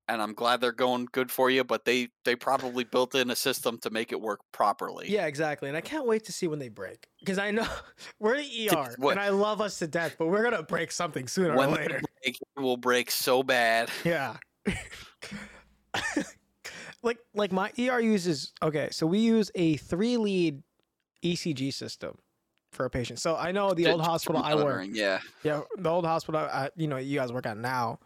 [0.08, 1.64] and I'm glad they're going good for you.
[1.64, 5.10] But they they probably built in a system to make it work properly.
[5.10, 5.68] yeah, exactly.
[5.70, 7.68] And I can't wait to see when they break because I know
[8.20, 11.28] we're the ER what- and I love us to death, but we're gonna break something
[11.28, 12.02] sooner When or later.
[12.24, 13.90] break, it will break so bad.
[14.06, 14.36] Yeah.
[17.04, 20.62] like like my ER uses okay, so we use a three lead
[21.24, 22.18] ECG system
[22.74, 23.20] for a patient.
[23.20, 24.86] So I know the old hospital I work.
[24.92, 25.20] Yeah.
[25.44, 28.00] Yeah, the old hospital I, you know you guys work at now.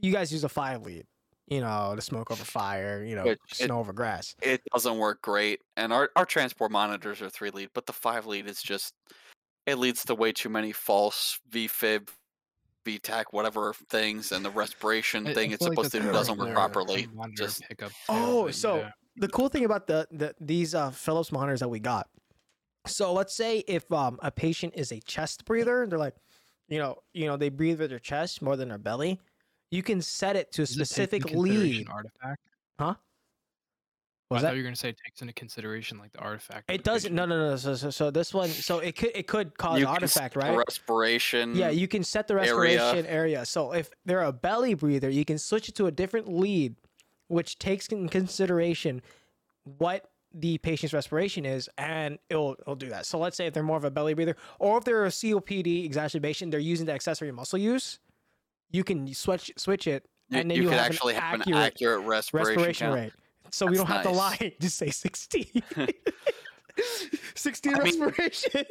[0.00, 1.04] You guys use a five lead.
[1.46, 3.04] You know, to smoke over fire.
[3.04, 4.34] You know, Which it- snow over grass.
[4.42, 8.24] it doesn't work great and our, our transport monitors are three lead but the five
[8.26, 8.94] lead is just
[9.66, 12.08] it leads to way too many false vfib
[12.86, 16.12] vtac whatever things and the respiration I- I thing it's feel like supposed to do
[16.12, 18.90] doesn't work properly just pickup Oh, but so yeah.
[19.16, 22.08] the cool thing about the, the these uh, Philips monitors that we got.
[22.86, 26.16] So let's say if um, a patient is a chest breather, they're like,
[26.68, 29.20] you know, you know, they breathe with their chest more than their belly.
[29.74, 31.88] You can set it to a Does it take into specific consideration lead.
[31.88, 32.40] artifact.
[32.78, 32.94] Huh?
[32.94, 34.56] I Was thought that?
[34.56, 36.70] you were gonna say it takes into consideration like the artifact.
[36.70, 37.12] It doesn't.
[37.14, 37.56] No, no, no.
[37.56, 38.48] So, so, so this one.
[38.48, 40.56] So it could it could cause you artifact, right?
[40.56, 42.54] respiration Yeah, you can set the area.
[42.54, 43.44] respiration area.
[43.44, 46.76] So if they're a belly breather, you can switch it to a different lead,
[47.28, 49.02] which takes in consideration
[49.64, 53.06] what the patient's respiration is, and it'll it'll do that.
[53.06, 55.84] So let's say if they're more of a belly breather, or if they're a COPD
[55.84, 57.98] exacerbation, they're using the accessory muscle use.
[58.70, 61.40] You can switch switch it, you, and then you you have an actually have an
[61.42, 63.12] accurate accurate respiration, respiration rate.
[63.50, 64.54] So we don't have to lie.
[64.60, 65.62] Just say sixteen.
[67.34, 68.64] 16 I mean, respiration.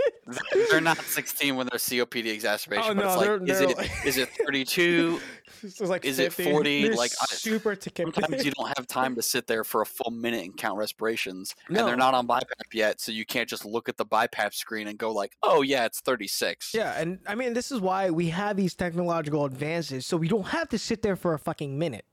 [0.71, 3.69] They're not 16 when they're copd exacerbation Oh, but it's no, like they're- is they're
[3.69, 5.19] it like- is it 32
[5.63, 6.83] It's like Is it 40?
[6.83, 8.13] They're Like, I- super ticket.
[8.13, 11.55] Sometimes you don't have time to sit there for a full minute and count respirations,
[11.67, 14.87] and they're not on BiPAP yet, so you can't just look at the BiPAP screen
[14.87, 18.27] and go like, "Oh yeah, it's 36." Yeah, and I mean this is why we
[18.29, 22.05] have these technological advances, so we don't have to sit there for a fucking minute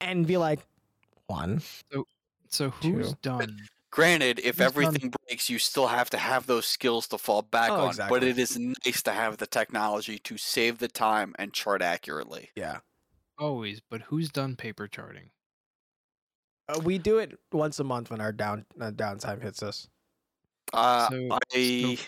[0.00, 0.60] and be like,
[1.26, 1.60] one.
[2.48, 3.18] So who's Two.
[3.22, 3.58] done?
[3.90, 7.42] Granted, if Who's done- everything breaks, you still have to have those skills to fall
[7.42, 7.88] back Oh, on.
[7.88, 8.18] exactly.
[8.20, 12.50] But it is nice to have the technology to save the time and chart accurately.
[12.54, 12.80] Yeah,
[13.38, 15.30] Always, but who's done paper charting?
[16.68, 19.88] uh, we do it once a month when our down uh, downtime hits us.
[20.74, 22.04] Uh, So- I so-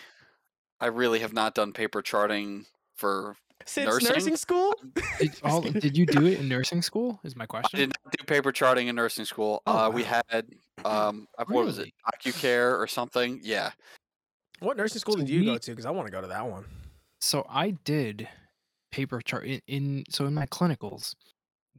[0.81, 3.37] I really have not done paper charting for
[3.67, 4.13] Since Nursing?
[4.15, 4.75] nursing, school?
[5.19, 7.21] Did, all, did you do it in nursing school?
[7.25, 7.67] Is my question.
[7.67, 7.89] I question.
[7.91, 9.63] did not do paper charting in nursing school.
[9.67, 10.47] Oh, uh, we had
[10.85, 12.33] um, uh, what was it, Really?
[12.33, 13.39] AccuCare or something?
[13.43, 13.71] Yeah.
[14.61, 15.71] What nursing school So did you go to?
[15.71, 16.65] Because I want to go to that one.
[17.21, 18.29] So I did
[18.91, 21.15] paper chart in, in so in my clinicals,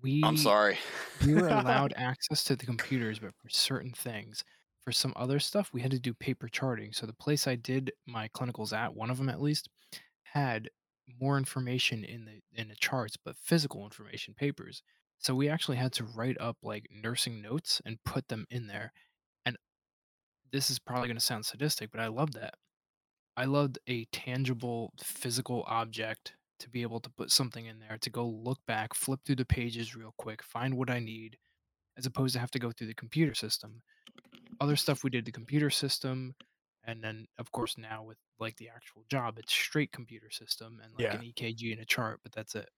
[0.01, 0.77] we I'm sorry.
[1.25, 4.43] we were allowed access to the computers, but for certain things.
[4.83, 6.91] For some other stuff, we had to do paper charting.
[6.91, 9.69] So the place I did my clinicals at, one of them at least,
[10.23, 10.69] had
[11.19, 14.83] more information in the in the charts, but physical information, papers.
[15.19, 18.91] So we actually had to write up like nursing notes and put them in there.
[19.45, 19.57] And
[20.51, 22.55] this is probably going to sound sadistic, but I loved that.
[23.37, 28.09] I loved a tangible physical object to be able to put something in there, to
[28.09, 31.37] go look back, flip through the pages real quick, find what I need,
[31.97, 33.81] as opposed to have to go through the computer system.
[34.59, 36.35] Other stuff we did the computer system,
[36.83, 40.93] and then of course now with like the actual job, it's straight computer system and
[40.93, 41.13] like Yeah.
[41.13, 42.69] an EKG and a chart, but that's it.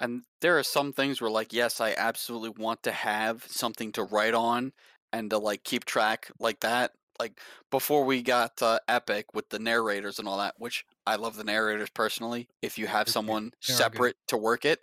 [0.00, 4.02] And there are some things where, like, yes, I absolutely want to have something to
[4.04, 4.72] write on
[5.12, 6.92] and to like keep track like that.
[7.20, 7.40] Like
[7.70, 11.44] before we got uh, Epic with the narrators and all that, which I love the
[11.44, 12.48] narrators personally.
[12.62, 14.06] If you have someone they are good.
[14.06, 14.80] separate to work it,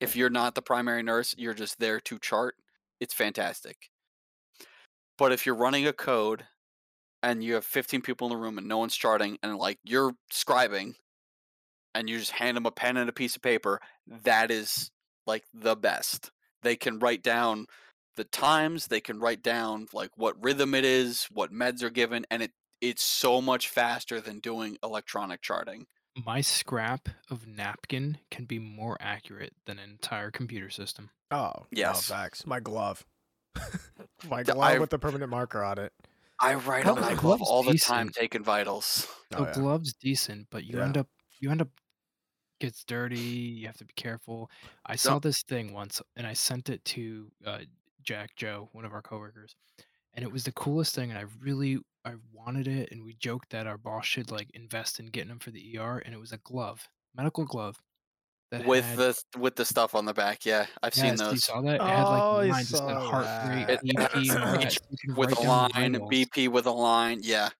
[0.00, 2.56] if you're not the primary nurse, you're just there to chart.
[3.00, 3.90] It's fantastic.
[5.16, 6.48] But if you're running a code
[7.22, 10.12] and you have 15 people in the room and no one's charting and like you're
[10.32, 10.94] scribing
[11.94, 14.90] and you just hand them a pen and a piece of paper, that is
[15.26, 16.30] like the best.
[16.62, 17.66] They can write down
[18.16, 22.26] the times, they can write down like what rhythm it is, what meds are given,
[22.30, 25.86] and it it's so much faster than doing electronic charting.
[26.24, 31.10] My scrap of napkin can be more accurate than an entire computer system.
[31.30, 32.08] Oh, Yes.
[32.08, 32.46] No, facts.
[32.46, 33.04] My glove.
[34.28, 35.92] My glove I- with the permanent marker on it.
[36.40, 39.06] I write on my glove glove's all the time taking vitals.
[39.32, 39.60] Oh, the yeah.
[39.60, 40.82] glove's decent, but you Yeah.
[40.82, 41.08] end up
[41.40, 41.68] you end up
[42.60, 43.18] gets dirty.
[43.18, 44.50] You have to be careful.
[44.86, 47.60] I saw this thing once, and I sent it to uh,
[48.02, 49.56] Jack Joe, one of our coworkers,
[50.14, 51.10] and it was the coolest thing.
[51.10, 55.00] And I really I wanted it, and we joked that our boss should like invest
[55.00, 55.98] in getting them for the ER.
[55.98, 57.89] And it was a glove, medical glove, that
[58.66, 61.44] With had, the with the stuff on the back, yeah, I've seen yes, you those.
[61.44, 63.84] saw that it had Oh, like I lines that said saw heart rate, that.
[63.84, 64.64] BP, and all that.
[64.64, 65.94] each so you can With write a line.
[65.94, 67.50] BP with a line, yeah.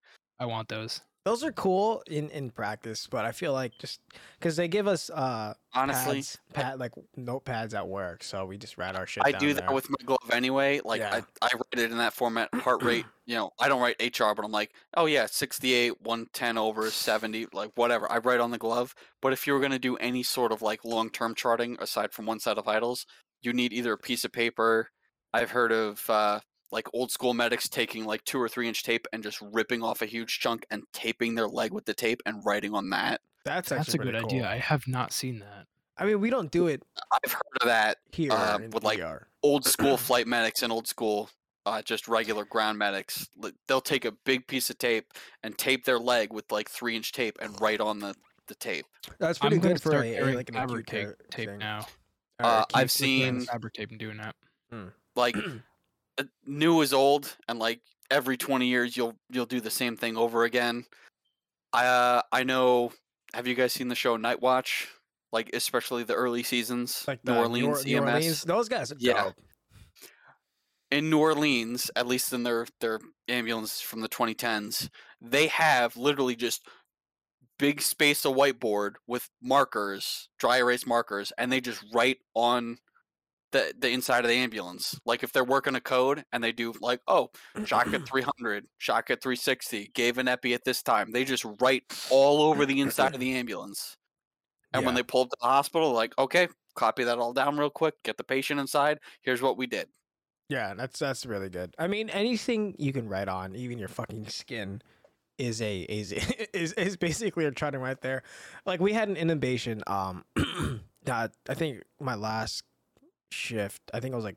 [0.40, 1.00] I want those.
[1.24, 4.00] Those are cool in in practice, but I feel like just
[4.38, 8.78] because they give us uh Honestly, pads, pad like notepads at work, so we just
[8.78, 9.22] write our shit.
[9.26, 9.74] I do that there.
[9.74, 10.80] with my glove anyway.
[10.82, 11.20] Like Yeah.
[11.42, 13.04] I, I write it in that format, heart rate.
[13.30, 17.46] You know, I don't write HR, but I'm like, oh yeah, 68, 110 over 70,
[17.52, 18.10] like whatever.
[18.10, 18.92] I write on the glove.
[19.22, 22.26] But if you were gonna do any sort of like long term charting aside from
[22.26, 23.06] one set of vitals,
[23.40, 24.90] you need either a piece of paper.
[25.32, 26.40] I've heard of uh,
[26.72, 30.02] like old school medics taking like two or three inch tape and just ripping off
[30.02, 33.20] a huge chunk and taping their leg with the tape and writing on that.
[33.44, 34.48] That's That's a good pretty idea.
[34.48, 35.66] I have not seen that.
[35.96, 36.82] I mean, we don't do it
[37.24, 39.26] I've heard of that here Uh, with, like, ER.
[39.42, 41.28] old school flight medics and old school
[41.66, 43.28] uh, just regular ground medics
[43.68, 47.12] they'll take a big piece of tape and tape their leg with like three inch
[47.12, 48.14] tape and write on the,
[48.46, 48.86] the tape
[49.18, 51.86] That's I'm pretty good for start a, a carrying like an acute tape, tape now.
[52.38, 54.34] Uh, acute I've seen- fabric tape and doing that.
[55.16, 55.40] like uh,
[56.46, 60.44] new is old and like every 20 years you'll you'll do the same thing over
[60.44, 60.84] again
[61.72, 62.92] i uh, i know
[63.32, 64.86] have you guys seen the show Nightwatch
[65.32, 68.68] like especially the early seasons like new the orleans New, Or- New ems Orleans, those
[68.68, 69.24] guys are Yeah.
[69.24, 69.34] dope.
[70.90, 74.88] in New Orleans, at least in their their ambulance from the 2010s,
[75.20, 76.66] they have literally just
[77.60, 82.78] big space of whiteboard with markers, dry erase markers, and they just write on
[83.52, 84.98] the the inside of the ambulance.
[85.04, 87.30] Like if they're working a code and they do like, oh,
[87.64, 91.12] shock at 300, shock at 360, gave an epi at this time.
[91.12, 93.96] They just write all over the inside of the ambulance.
[94.72, 97.70] And when they pull up to the hospital, like, okay, copy that all down real
[97.70, 98.98] quick, get the patient inside.
[99.22, 99.88] Here's what we did.
[100.48, 101.74] Yeah, that's that's really good.
[101.78, 104.82] I mean, anything you can write on, even your fucking skin,
[105.38, 106.12] is a is
[106.54, 108.22] is, is basically a charting right there.
[108.66, 109.80] Like we had an intubation.
[109.88, 110.24] Um,
[111.04, 112.62] that I think my last
[113.30, 113.82] shift.
[113.92, 114.36] I think it was like,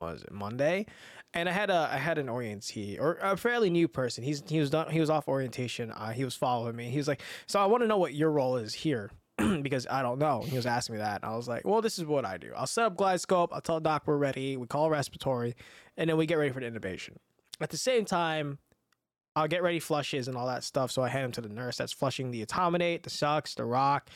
[0.00, 0.86] was it Monday?
[1.34, 4.24] And I had a I had an orientee or a fairly new person.
[4.24, 5.90] He's he was done he was off orientation.
[5.90, 6.88] Uh, he was following me.
[6.90, 9.10] He was like, so I want to know what your role is here.
[9.62, 10.42] because I don't know.
[10.42, 11.22] He was asking me that.
[11.22, 12.52] And I was like, well, this is what I do.
[12.56, 13.50] I'll set up GlideScope.
[13.52, 14.56] I'll tell doc we're ready.
[14.56, 15.54] We call respiratory,
[15.96, 17.16] and then we get ready for the intubation.
[17.60, 18.58] At the same time,
[19.36, 20.90] I'll get ready flushes and all that stuff.
[20.90, 24.10] So I hand him to the nurse that's flushing the etomidate, the sucks, the rock,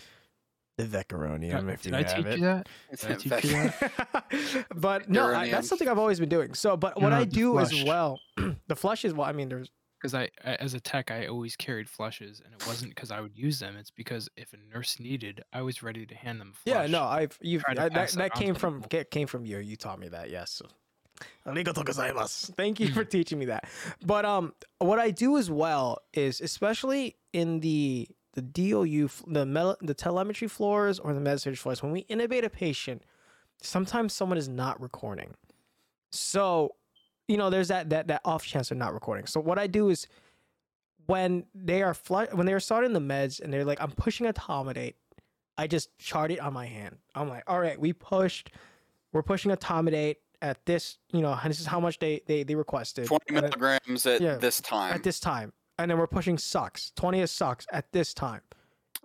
[0.79, 2.39] the vecuronium, if Did you I have teach it.
[2.39, 2.69] you that?
[2.91, 4.67] It's Did I in teach you that?
[4.75, 6.55] but no, I, that's something I've always been doing.
[6.55, 7.85] So, but what No, I the do as flush.
[7.85, 8.21] well,
[8.67, 9.29] the flush is well.
[9.29, 9.71] I mean, there's
[10.01, 13.21] because I, I as a tech I always carried flushes, and it wasn't because I
[13.21, 13.77] would use them.
[13.77, 16.55] It's because if a nurse needed, I was ready to hand them.
[16.67, 16.91] a Yeah, flush.
[16.91, 18.99] no, I've you've try to I, that, pass that that on came to from people.
[18.99, 19.59] ca- came from you.
[19.59, 20.31] You taught me that.
[20.31, 20.61] Yes.
[21.47, 22.55] Arigato gozaimasu.
[22.57, 23.69] Thank you for teaching me that.
[24.05, 29.77] But um, what I do as well is, especially in the the DOU, the mel-
[29.81, 33.03] the telemetry floors or the message floors, when we intubate a patient,
[33.63, 35.35] sometimes someone is not recording.
[36.11, 36.75] So,
[37.29, 39.27] you know, there's that that that off chance they're not recording.
[39.27, 40.07] So what I do is,
[41.07, 44.27] when they are flu- when they are starting the meds and they're like, I'm pushing
[44.27, 44.95] etomidate,
[45.59, 46.97] I just chart it on my hand.
[47.15, 48.51] I'm like, all right, we pushed,
[49.13, 52.55] we're pushing etomidate at this, you know, and this is how much they they, they
[52.55, 53.07] requested.
[53.07, 54.95] 20 and then- milligrams at yeah, this time.
[54.95, 55.53] at this time.
[55.79, 56.93] And then we're pushing sucks.
[56.97, 58.43] 20 is sucks at this time.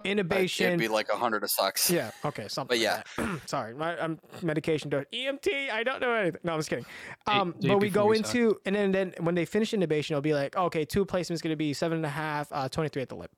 [0.04, 1.90] It'd be like 100 of sucks.
[1.90, 2.12] Yeah.
[2.24, 2.48] Okay.
[2.50, 2.80] Something.
[2.80, 3.42] But like that.
[3.50, 3.74] Sorry.
[3.74, 5.06] My I'm medication dose.
[5.12, 5.72] EMT.
[5.72, 6.40] I don't know anything.
[6.44, 6.86] No, I'm just kidding.
[7.26, 8.36] Day- Um, day but we go we suck.
[8.36, 11.52] into and then then when they finish intubation, it'll be like, okay, two placements going
[11.52, 13.32] to be seven and a half, uh, 23 at the lip.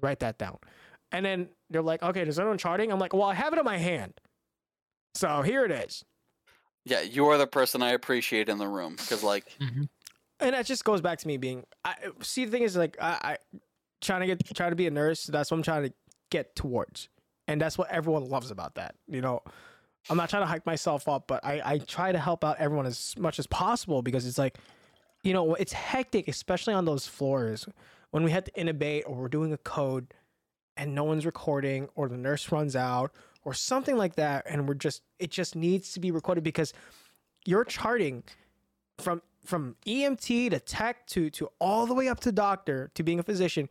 [0.00, 0.58] Write that down.
[1.12, 2.90] And then they're like, okay, does anyone charting?
[2.90, 4.14] I'm like, well, I have it in my hand.
[5.14, 6.04] So here it is.
[6.84, 9.88] Yeah, you are the person I appreciate in the room because, like, Mhm.
[10.42, 13.18] And that just goes back to me being I see the thing is like I,
[13.22, 13.36] I
[14.00, 15.92] trying to get trying to be a nurse that's what I'm trying to
[16.30, 17.08] get towards.
[17.48, 19.42] And that's what everyone loves about that you know?
[20.10, 22.86] I'm not trying to hype myself up but I I try to help out everyone
[22.86, 24.58] as much as possible because it's like
[25.22, 27.66] you know it's hectic especially on those floors
[28.10, 30.12] when we have to intubate or we're doing a code
[30.76, 33.12] and no one's recording or the nurse runs out
[33.44, 36.72] or something like that and we're just it just needs to be recorded because
[37.44, 38.22] you're charting
[38.98, 43.18] from from EMT to tech to to all the way up to doctor to being
[43.18, 43.68] a physician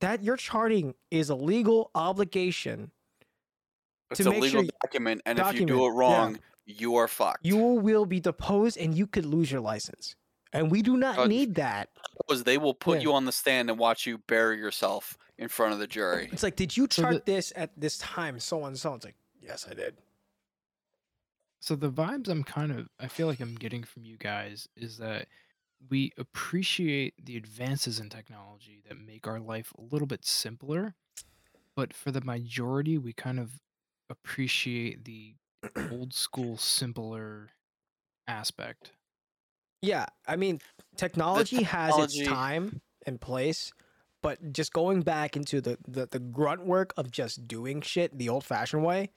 [0.00, 2.90] that your charting is a legal obligation
[4.10, 5.98] it's To a make legal sure- document, and if you do document, it yeah.
[6.00, 7.44] wrong, you are fucked.
[7.44, 10.16] you will be deposed and you could lose your license
[10.52, 13.02] and we do not Uh, need that because they will put Yeah.
[13.04, 16.28] you on the stand and watch you bury yourself in front of the jury.
[16.32, 18.90] it's like did you So chart the- this at this time so on and so
[18.90, 19.96] on it's like yes i did
[21.60, 24.98] So the vibes I'm kind of I feel like I'm getting from you guys is
[24.98, 25.26] that
[25.90, 30.94] we appreciate the advances in technology that make our life a little bit simpler,
[31.76, 33.60] but for the majority we kind of
[34.10, 35.34] appreciate the
[35.90, 37.48] old school simpler
[38.26, 38.92] aspect.
[39.82, 40.60] yeah i mean
[40.96, 43.72] technology has its time and place
[44.22, 48.28] but just going back into the, the the grunt work of just doing shit the
[48.28, 49.10] old fashioned way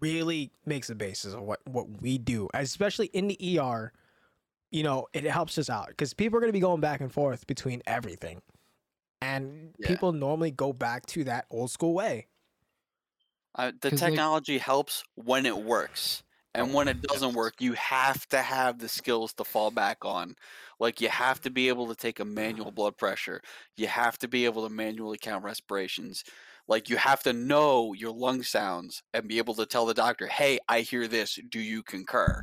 [0.00, 3.92] really makes the basis of what what we do especially in the er
[4.72, 7.12] you know it helps us out because people are going to be going back and
[7.12, 8.42] forth between everything
[9.22, 9.86] and Yeah.
[9.86, 12.28] people normally go back to that old school way
[13.54, 16.22] Uh, the 'Cause, like- technology helps when it works.
[16.56, 20.36] And when it doesn't work, you have to have the skills to fall back on.
[20.78, 23.40] Like you have to be able to take a manual blood pressure.
[23.76, 26.22] You have to be able to manually count respirations.
[26.66, 30.26] Like you have to know your lung sounds and be able to tell the doctor,
[30.26, 31.38] "Hey, I hear this.
[31.50, 32.42] Do you concur?"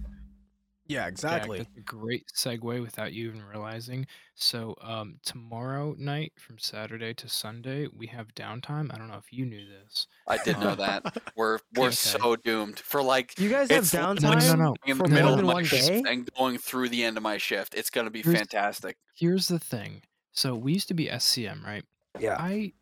[0.88, 4.06] yeah Jack, exactly that's a great segue without you even realizing.
[4.36, 8.94] So um, tomorrow night, from Saturday to Sunday, we have downtime.
[8.94, 10.08] I don't know if you knew this.
[10.28, 11.04] I did know that.
[11.38, 11.96] We're we're Okay.
[11.96, 14.76] so doomed for like you guys have it's like downtime No, no, no.
[14.86, 17.16] in the for middle of than my one shift day and going through the end
[17.16, 17.74] of my shift.
[17.74, 18.98] It's gonna be Here's- fantastic.
[19.16, 20.02] Here's the thing.
[20.34, 21.84] So we used to be SCM, right?
[22.20, 22.74] yeah I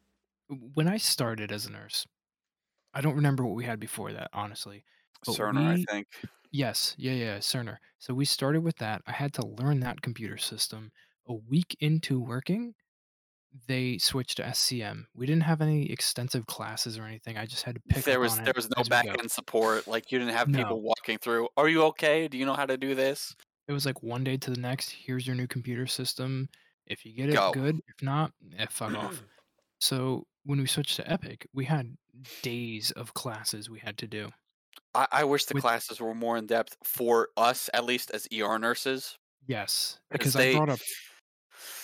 [0.50, 2.06] when I started as a nurse,
[2.94, 4.84] I don't remember what we had before that, honestly.
[5.26, 6.08] But Cerner, we- I think.
[6.52, 7.78] Yes, yeah, yeah, Cerner.
[8.00, 9.02] So we started with that.
[9.06, 10.92] I had to learn that computer system.
[11.28, 12.74] A week into working,
[13.68, 15.06] they switched to SCM.
[15.14, 17.38] We didn't have any extensive classes or anything.
[17.38, 19.88] I just had to pick there up was there was no back end support.
[19.88, 20.58] Like you didn't have No.
[20.58, 21.50] people walking through.
[21.58, 22.28] Are you okay?
[22.28, 23.36] Do you know how to do this?
[23.68, 24.90] It was like one day to the next.
[24.90, 26.50] Here's your new computer system.
[26.88, 27.52] If you get it, Go.
[27.52, 27.80] good.
[27.88, 29.22] If not, eh, fuck off.
[29.82, 31.96] So when we switched to Epic, we had
[32.42, 34.30] days of classes we had to do.
[34.96, 38.28] I, I wish the With- classes were more in depth for us, at least as
[38.34, 39.18] ER nurses.
[39.48, 40.80] Yes, Because I they- brought up.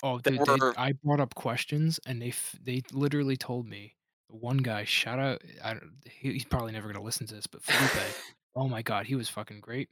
[0.03, 3.95] Oh, they they, were- I brought up questions, and they f- they literally told me.
[4.27, 5.41] One guy, shout out.
[5.63, 8.15] I don't, he, he's probably never gonna listen to this, but Felipe.
[8.55, 9.89] oh my god, he was fucking great.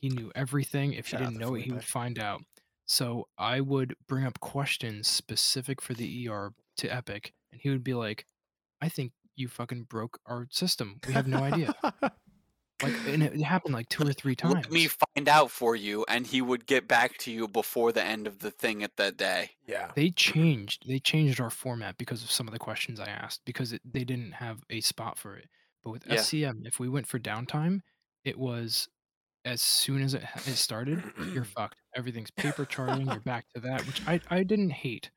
[0.00, 0.92] He knew everything.
[0.94, 2.42] If Shout he didn't to know it, he would find out.
[2.86, 7.84] So I would bring up questions specific for the ER to Epic, and he would
[7.84, 8.26] be like,
[8.80, 11.00] "I think you fucking broke our system.
[11.06, 11.74] We have no idea."
[12.82, 14.54] like, and it, it happened like two or three times.
[14.54, 18.04] Let me find out for you, and he would get back to you before the
[18.04, 19.50] end of the thing at that day.
[19.66, 23.40] yeah they changed they changed our format because of some of the questions i asked
[23.46, 25.48] because it, they didn't have a spot for it
[25.82, 26.16] but with Yeah.
[26.16, 27.80] scm if we went for downtime
[28.24, 28.88] it was
[29.44, 31.00] as soon as it it started,
[31.32, 31.76] you're fucked.
[31.94, 33.06] Everything's paper charting.
[33.06, 35.10] You're back to that, which I I didn't hate,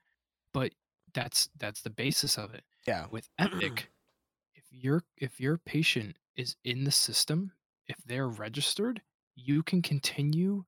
[0.54, 0.72] but
[1.14, 2.64] that's that's the basis of it.
[2.88, 3.06] Yeah.
[3.12, 3.90] With Epic,
[4.56, 7.52] if your if your patient is in the system,
[7.88, 9.02] if they're registered,
[9.36, 10.64] you can continue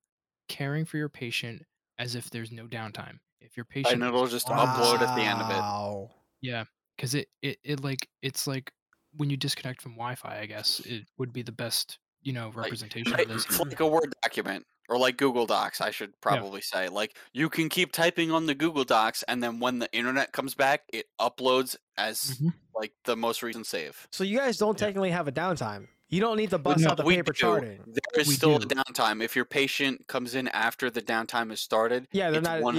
[0.48, 1.64] caring for your patient
[2.00, 3.20] as if there's no downtime.
[3.40, 5.54] If your patient And it'll just on- upload at the end of it.
[5.56, 6.12] Wow.
[6.42, 6.66] yeah,
[6.96, 8.72] because it, it it like it's like
[9.18, 10.40] when you disconnect from Wi-Fi.
[10.40, 13.46] I guess it would be the best you know representation Like, of this.
[13.46, 16.90] It's like a Word document or like Google Docs, I should probably say.
[16.90, 20.54] Like you can keep typing on the Google Docs, and then when the internet comes
[20.56, 22.54] back, it uploads as Mhm.
[22.76, 24.08] like the most recent save.
[24.12, 24.88] So you guys don't Yeah.
[24.88, 25.88] technically have a downtime.
[26.10, 27.38] You don't need to bust no, out the we paper do.
[27.38, 27.78] charting.
[27.88, 28.66] There is We still do.
[28.66, 29.24] a downtime.
[29.24, 32.60] If your patient comes in after the downtime has started, Yeah, they're it's not.
[32.62, 32.76] 100%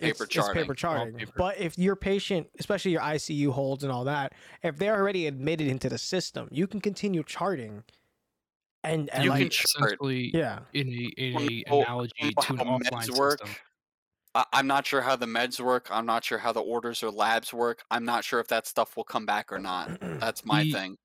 [0.00, 0.62] yeah, paper it's, It's charting.
[0.62, 1.14] paper charting.
[1.18, 1.32] paper.
[1.36, 5.66] But if your patient, especially your ICU holds and all that, if they're already admitted
[5.66, 7.84] into the system, you can continue charting.
[8.84, 9.66] And, and You like, can chart.
[9.92, 13.38] essentially yeah, in a in a no, analogy know to an how meds offline work?
[13.46, 13.56] system.
[14.34, 15.88] I- I'm not sure how the meds work.
[15.90, 17.82] I'm not sure how the orders or labs work.
[17.90, 19.98] I'm not sure if that stuff will come back or not.
[20.00, 20.96] That's my The- thing.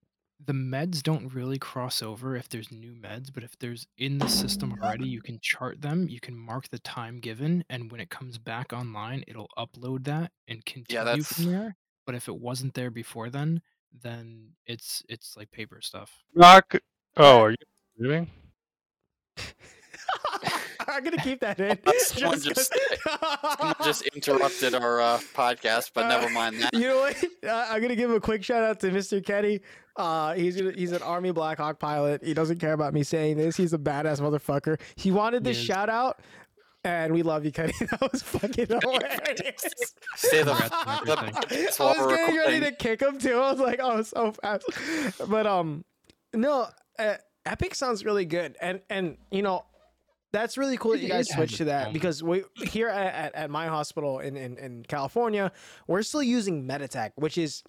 [0.46, 4.28] The meds don't really cross over if there's new meds, but if there's in the
[4.28, 5.14] system already, mm-hmm.
[5.14, 6.08] you can chart them.
[6.08, 10.32] You can mark the time given, and when it comes back online, it'll upload that
[10.48, 11.76] and continue that's- from there.
[12.06, 13.62] But if it wasn't there before then,
[14.02, 16.12] then it's it's like paper stuff.
[16.36, 16.76] Rock.
[17.18, 17.58] Oh, are you
[17.98, 18.28] leaving?
[20.90, 21.78] I'm gonna keep that in.
[22.00, 22.74] Someone just-
[23.60, 26.74] Someone just interrupted our uh, podcast, but never mind that.
[26.74, 27.24] You know what?
[27.46, 29.24] Uh, I'm gonna give a quick shout out to Mr.
[29.24, 29.60] Kenny.
[29.96, 32.24] Uh, he's he's an Army Black Hawk pilot.
[32.24, 33.58] He doesn't care about me saying this.
[33.58, 34.80] He's a badass motherfucker.
[34.96, 36.22] He wanted this He shout out,
[36.84, 37.74] and we love you, Kenny.
[37.82, 39.66] That was fucking hilarious.
[40.16, 41.34] Stay the, Congrats on the everything.
[41.34, 43.36] podcast I was we're getting ready to kick him too.
[43.40, 44.66] I was like, oh, so fast.
[45.28, 45.84] But um,
[46.34, 46.68] no,
[47.00, 49.66] uh, Epic sounds really good, and and you know,
[50.32, 53.36] that's really cool that you guys it switched to that because we here at, at,
[53.36, 55.52] at my hospital in, in in California,
[55.88, 57.64] we're still using Meditech, which is.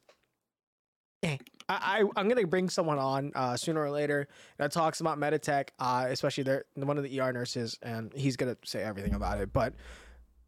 [1.23, 1.37] eh,
[1.69, 4.27] I, I I'm gonna bring someone on uh, sooner or later
[4.57, 8.57] that talks about Meditech, uh, especially their one of the ER nurses, and he's gonna
[8.65, 9.53] say everything about it.
[9.53, 9.75] But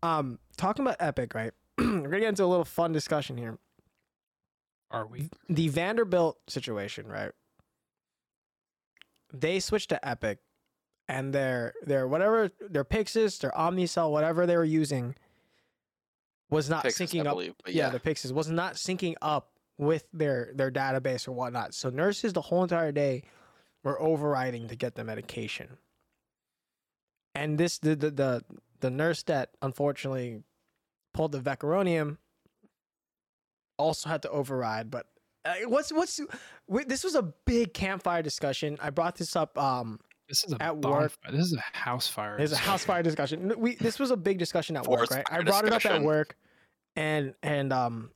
[0.02, 1.52] um, talking about Epic, right?
[1.78, 3.58] we're gonna get into a little fun discussion here
[4.90, 5.28] Are we?
[5.48, 7.32] the Vanderbilt situation, right?
[9.32, 10.38] They switched to Epic,
[11.08, 15.14] and their their whatever their Pyxis, their Omnicell, whatever they were using,
[16.50, 17.34] was not Pyxis, syncing up.
[17.34, 17.90] believe, yeah, yeah.
[17.90, 21.74] the Pyxis was not syncing up with their their database or whatnot.
[21.74, 23.22] So nurses the whole entire day
[23.82, 25.78] were overriding to get the medication.
[27.34, 28.44] And this the the the,
[28.80, 30.42] the nurse that unfortunately
[31.14, 32.18] pulled the vecuronium
[33.78, 34.90] also had to override.
[34.90, 35.06] But
[35.44, 36.20] uh, what's what's
[36.68, 38.76] wait, this was a big campfire discussion.
[38.80, 39.56] I brought this up.
[39.58, 41.32] Um, This is a At work- bonfire.
[41.32, 42.36] This is a house fire.
[42.36, 43.52] there's a house fire discussion.
[43.58, 45.24] We this was a big discussion at work, right?
[45.28, 46.36] I fire brought it up at work,
[46.96, 48.10] and and um,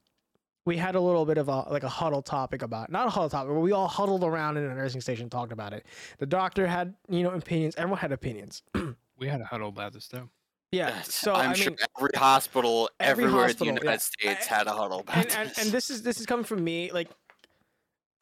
[0.66, 3.30] we had a little bit of a like a huddle topic about not a huddle
[3.30, 5.84] topic, but we all huddled around in a nursing station talked about it.
[6.18, 7.74] The doctor had you know opinions.
[7.76, 8.62] Everyone had opinions.
[9.16, 10.28] We had a huddle about this though.
[10.74, 10.88] Yeah.
[10.88, 13.84] Yes, So I'm I sure mean, every hospital every everywhere hospital, in the yeah.
[13.84, 15.58] United eh, States eh, had a huddle about and, and, this.
[15.58, 16.90] and this is this is coming from me.
[16.92, 17.08] Like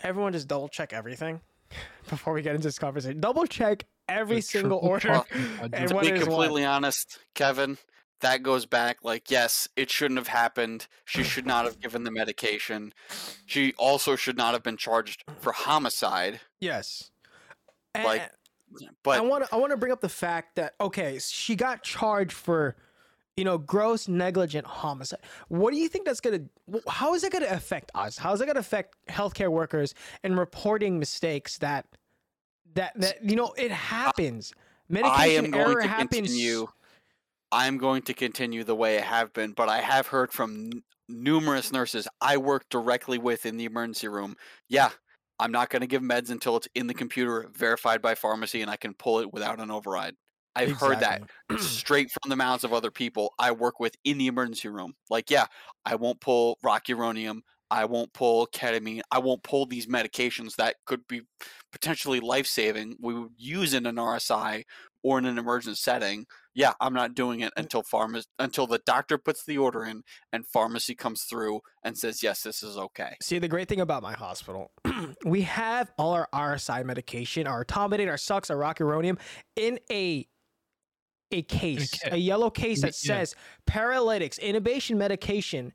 [0.03, 1.41] everyone, just double check everything
[2.09, 3.21] before we get into this conversation.
[3.21, 5.25] Double check every The single triple order
[5.63, 6.25] and and to be is what.
[6.25, 7.79] completely honest, Kevin,
[8.21, 10.87] that goes back like yes, it shouldn't have happened.
[11.05, 12.93] She should not have given the medication.
[13.47, 16.41] She also should not have been charged for homicide.
[16.61, 17.11] Yes.
[17.95, 18.29] And- eh,
[18.81, 21.57] Like, I But want to I want to bring up the fact that okay, she
[21.57, 22.77] got charged for
[23.37, 25.21] you know gross negligent homicide.
[25.49, 26.41] What do you think that's gonna?
[26.89, 28.19] How is that gonna affect us?
[28.19, 31.87] How is that gonna affect healthcare workers and reporting mistakes that
[32.75, 34.53] that that you know it happens?
[34.57, 36.29] I Medication am going error to happens.
[36.29, 36.67] continue.
[37.51, 40.83] I'm going to continue the way I have been, but I have heard from n-
[41.09, 44.37] numerous nurses I work directly with in the emergency room.
[44.69, 44.91] Yeah,
[45.43, 48.71] I'm not going to give meds until it's in the computer, verified by pharmacy, and
[48.71, 50.15] I can pull it without an override.
[50.55, 51.23] I've heard that
[51.59, 54.95] straight from the mouths of other people I work with in the emergency room.
[55.11, 55.47] Like, yeah,
[55.85, 57.41] I won't pull rocuronium.
[57.73, 59.01] I won't pull ketamine.
[59.11, 61.23] I won't pull these medications that could be
[61.73, 62.97] potentially life saving.
[63.01, 64.63] We would use in an RSI
[65.03, 66.27] or in an emergent setting.
[66.55, 67.61] Yeah, I'm not doing it mm.
[67.63, 72.23] until pharma until the doctor puts the order in and pharmacy comes through and says
[72.23, 73.17] yes, this is okay.
[73.23, 74.71] See, the great thing about my hospital,
[75.25, 79.19] we have all our RSI medication, our Etomidate, our Sucks, our Rocuronium
[79.57, 80.27] in a
[81.35, 82.87] a case, a yellow case Yeah.
[82.87, 83.35] that says
[83.67, 85.73] paralytics, intubation medication.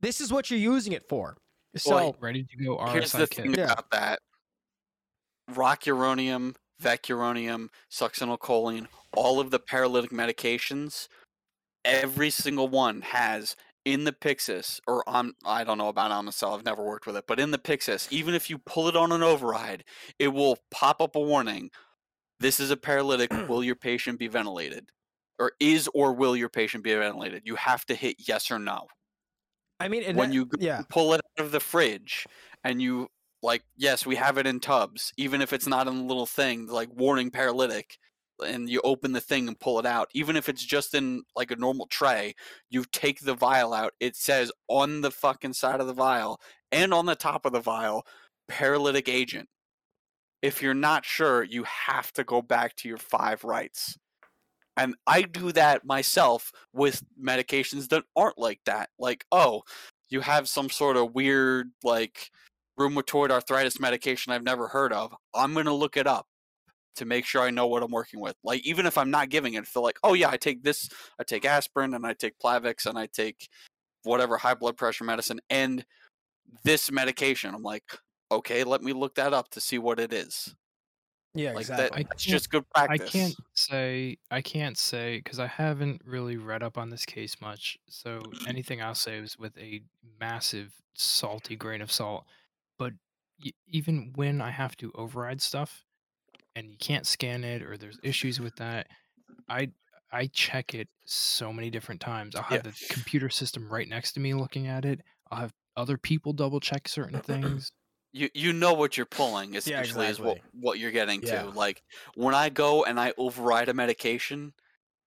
[0.00, 1.36] This is what you're using it for.
[1.76, 3.44] So Well, Ready to go RSI Here's the kit.
[3.44, 3.72] thing Yeah.
[3.72, 4.18] about that.
[5.50, 11.08] Rocuronium vecuronium, succinylcholine, all of the paralytic medications,
[11.84, 16.64] every single one has in the Pyxis, or on I don't know about Omnicell, I've
[16.64, 19.22] never worked with it, but in the Pyxis, even if you pull it on an
[19.22, 19.84] override,
[20.18, 21.70] it will pop up a warning.
[22.40, 23.30] This is a paralytic.
[23.48, 24.90] will your patient be ventilated?
[25.38, 27.42] Or is or will your patient be ventilated?
[27.46, 28.86] You have to hit yes or no.
[29.78, 32.26] I mean, and when that- you yeah, pull it out of the fridge
[32.64, 33.08] and you
[33.42, 36.66] like yes we have it in tubs even if it's not in the little thing
[36.66, 37.96] like warning paralytic
[38.46, 41.50] and you open the thing and pull it out even if it's just in like
[41.50, 42.34] a normal tray
[42.70, 46.40] you take the vial out it says on the fucking side of the vial
[46.72, 48.04] and on the top of the vial
[48.50, 49.48] paralytic agent.
[50.42, 53.96] If you're not sure you have to go back to your five rights.
[54.76, 59.62] And i do that myself with medications that aren't like that like oh
[60.08, 62.30] you have some sort of weird like
[62.80, 66.26] rheumatoid arthritis medication I've never heard of, I'm gonna look it up
[66.96, 68.36] to make sure I know what I'm working with.
[68.42, 71.24] Like even if I'm not giving it, feel like, oh yeah, I take this, I
[71.24, 73.48] take aspirin and I take Plavix and I take
[74.02, 75.84] whatever high blood pressure medicine and
[76.64, 77.54] this medication.
[77.54, 77.84] I'm like,
[78.32, 80.54] okay, let me look that up to see what it is.
[81.34, 82.02] yeah, Like exactly.
[82.04, 83.08] that, just good practice.
[83.08, 87.40] I can't say I can't say because I haven't really read up on this case
[87.40, 87.78] much.
[87.88, 88.48] So mm-hmm.
[88.48, 89.82] anything I'll say is with a
[90.18, 92.24] massive salty grain of salt.
[93.44, 95.84] Y- even when I have to override stuff,
[96.56, 98.88] and you can't scan it, or there's issues with that,
[99.48, 99.72] I
[100.12, 102.36] I check it so many different times.
[102.36, 105.02] I'll have the computer system right next to me looking at it.
[105.30, 107.72] I'll have other people double check certain things.
[108.12, 110.42] you you know what you're pulling essentially is what exactly.
[110.52, 111.22] what you're getting Yeah.
[111.22, 111.82] to like
[112.14, 114.52] when i go and i override a medication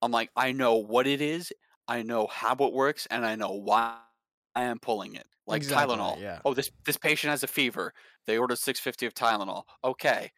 [0.02, 1.54] i'm like i know what it is
[1.88, 4.03] i know how it works and i know why
[4.56, 6.40] i am pulling it like Exactly, tylenol yeah.
[6.46, 7.94] oh this this patient has a fever
[8.28, 10.32] they ordered 650 of tylenol okay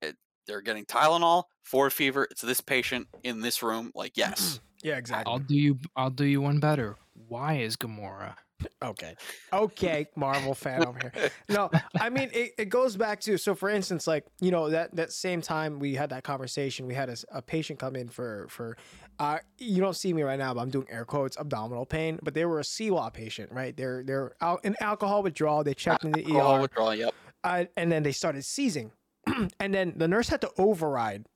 [0.00, 0.16] it,
[0.46, 4.96] they're getting tylenol for a fever it's this patient in this room like yes yeah,
[4.96, 5.32] exactly.
[5.32, 6.96] I'll do you I'll do you one better.
[7.28, 8.34] Why is Gamora?
[8.80, 9.16] Okay.
[9.52, 11.30] Okay, Marvel fan over here.
[11.48, 11.68] No,
[12.00, 15.10] I mean it, it goes back to so for instance, like, you know, that that
[15.10, 18.76] same time we had that conversation, we had a patient come in for for
[19.18, 22.34] uh you don't see me right now, but I'm doing air quotes abdominal pain, but
[22.34, 23.76] they were a CIWA patient, right?
[23.76, 27.64] They're they're out in alcohol withdrawal, they checked in the Alcohol ER withdrawal yep uh,
[27.76, 28.92] and then they started seizing.
[29.60, 31.26] and then the nurse had to override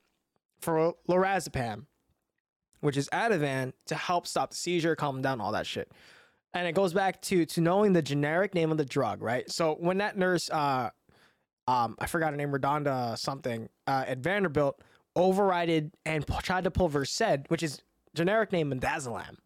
[0.59, 1.85] for lorazepam,
[2.81, 5.91] which is Ativan, to help stop the seizure, calm down, all that shit.
[6.53, 9.49] And it goes back to to knowing the generic name of the drug, right?
[9.51, 10.89] So when that nurse, uh,
[11.67, 14.81] um, I forgot her name, RaDonda something, uh, at Vanderbilt,
[15.17, 17.81] overrided and tried to pull Versed, which is
[18.13, 19.37] generic name Midazolam.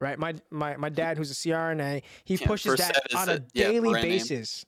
[0.00, 3.28] Right, my my my dad, who's a CRNA, he Yeah, pushes that Versed is on
[3.28, 4.02] a a- yeah, daily name.
[4.02, 4.64] basis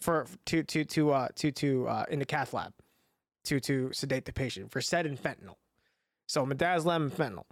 [0.00, 2.72] for to to to uh to to uh in the cath lab
[3.44, 5.54] to to sedate the patient Versed and fentanyl.
[6.26, 7.44] So midazolam and fentanyl.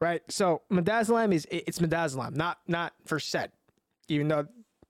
[0.00, 0.22] Right?
[0.28, 3.50] So midazolam is it- it's midazolam, not not Versed,
[4.08, 4.48] even though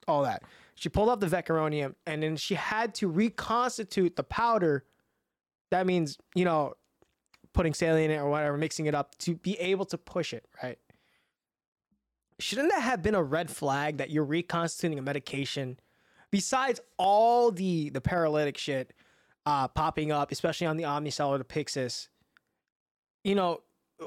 [0.08, 0.42] all that.
[0.74, 4.84] She pulled up the vecuronium and then she had to reconstitute the powder.
[5.72, 6.74] That means, you know,
[7.54, 10.46] putting saline in it or whatever, mixing it up to be able to push it,
[10.62, 10.78] right?
[12.38, 15.78] Shouldn't that have been a red flag that you're reconstituting a medication
[16.30, 18.92] besides all the the paralytic shit
[19.46, 22.08] uh popping up, especially on the Omnicell or the Pyxis?
[23.24, 23.60] You know,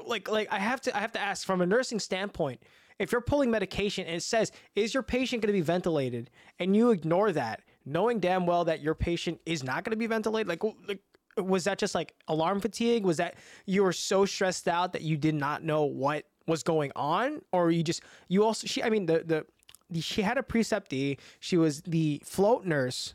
[0.06, 2.62] like like I have to I have to ask from a nursing standpoint,
[2.98, 6.30] if you're pulling medication and it says, is your patient going to be ventilated?
[6.58, 10.06] And you ignore that, knowing damn well that your patient is not going to be
[10.06, 11.00] ventilated, like, like,
[11.36, 13.04] was that just like alarm fatigue?
[13.04, 16.92] Was that you were so stressed out that you did not know what was going
[16.96, 17.42] on?
[17.52, 19.46] Or you just, you also, she, I mean, the, the,
[19.90, 21.18] the she had a preceptee.
[21.40, 23.14] She was the float nurse,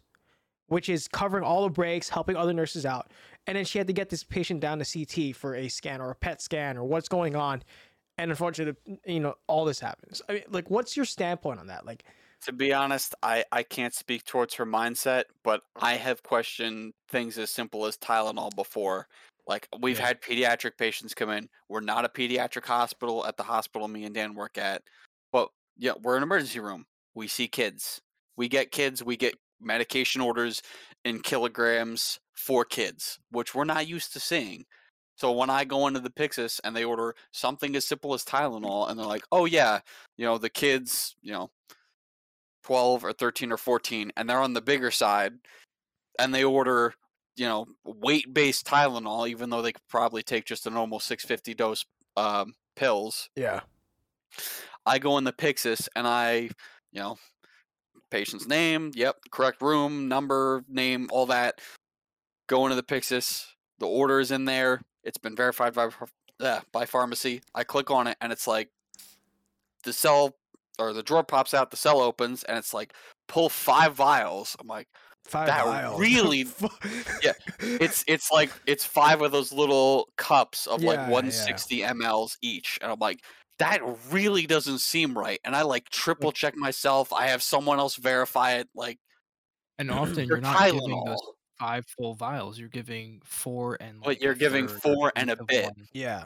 [0.68, 3.12] which is covering all the breaks, helping other nurses out.
[3.48, 6.12] And then she had to get this patient down to CT for a scan or
[6.12, 7.64] a PET scan or what's going on
[8.22, 10.22] and unfortunately, you know, all this happens.
[10.30, 11.88] I mean, like, what's your standpoint on that?
[11.88, 12.04] Like,
[12.44, 17.38] to be honest, I, I can't speak towards her mindset, but I have questioned things
[17.38, 19.08] as simple as Tylenol before.
[19.48, 20.08] Like we've Yeah.
[20.08, 21.50] had pediatric patients come in.
[21.70, 24.84] We're not a pediatric hospital at the hospital me and Dan work at,
[25.32, 26.86] but yeah, we're an emergency room.
[27.16, 28.02] We see kids.
[28.38, 29.04] We get kids.
[29.04, 30.62] We get medication orders
[31.04, 34.66] in kilograms for kids, which we're not used to seeing.
[35.16, 38.90] So when I go into the Pyxis and they order something as simple as Tylenol,
[38.90, 39.82] and they're like, "Oh yeah,
[40.18, 41.52] you know the kids, you know,
[42.64, 45.34] 12 or 13 or 14 and they're on the bigger side
[46.20, 46.94] and they order
[47.36, 51.54] you know weight based tylenol even though they could probably take just a normal 650
[51.54, 51.86] dose
[52.18, 53.62] um, pills yeah,
[54.86, 56.50] i go in the pyxis and i
[56.92, 57.18] you know
[58.10, 61.60] patient's name yep correct room number name all that
[62.48, 63.46] go into the pyxis
[63.82, 64.80] the order is in there.
[65.04, 65.90] It's been verified by
[66.40, 67.42] uh, by pharmacy.
[67.56, 68.70] I click on it, and it's like
[69.84, 70.36] the cell
[70.80, 71.72] or the drawer pops out.
[71.72, 72.94] The cell opens, and it's like
[73.28, 74.56] pull five vials.
[74.60, 74.88] I'm like,
[75.26, 76.00] Five That vials.
[76.00, 76.48] really-
[77.24, 81.10] Yeah, it's it's like it's five of those little cups of Yeah, like yeah.
[81.10, 83.20] 160 mls each, and I'm like,
[83.60, 85.40] that really doesn't seem right.
[85.44, 87.14] And I like triple check myself.
[87.14, 88.68] I have someone else verify it.
[88.74, 88.98] Like
[89.78, 91.20] And often they're you're not giving those
[91.60, 92.58] five full vials.
[92.58, 94.00] You're giving four and.
[94.00, 95.66] but like you're giving four and a bit.
[95.66, 95.88] one.
[95.94, 96.24] yeah.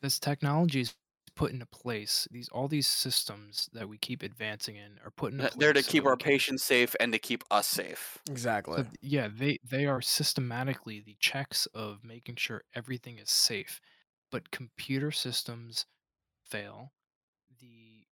[0.00, 0.94] This technology is
[1.36, 2.28] put into place.
[2.32, 5.56] These all these systems that we keep advancing in are put in Th- place.
[5.56, 8.18] They're to so keep that we our can- patients safe and to keep us safe.
[8.28, 8.84] Exactly.
[8.84, 13.80] So yeah, they they are systematically the checks of making sure everything is safe,
[14.30, 15.86] but computer systems
[16.44, 16.92] fail.
[17.60, 18.06] The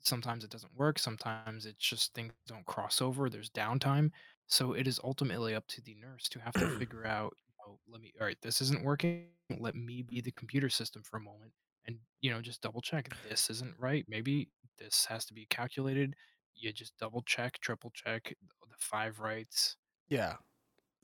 [0.00, 0.98] sometimes it doesn't work.
[0.98, 3.30] Sometimes it's just things don't cross over.
[3.30, 4.12] There's downtime.
[4.48, 7.34] So it is ultimately up to the nurse to have to figure out.
[7.38, 8.12] You know, let me.
[8.20, 9.32] All right, this isn't working.
[9.58, 11.52] Let me be the computer system for a moment,
[11.88, 13.10] and you know, just double check.
[13.28, 14.04] This isn't right.
[14.08, 16.14] Maybe this has to be calculated.
[16.54, 18.34] You just double check, triple check
[18.68, 19.76] the five rights.
[20.08, 20.36] yeah.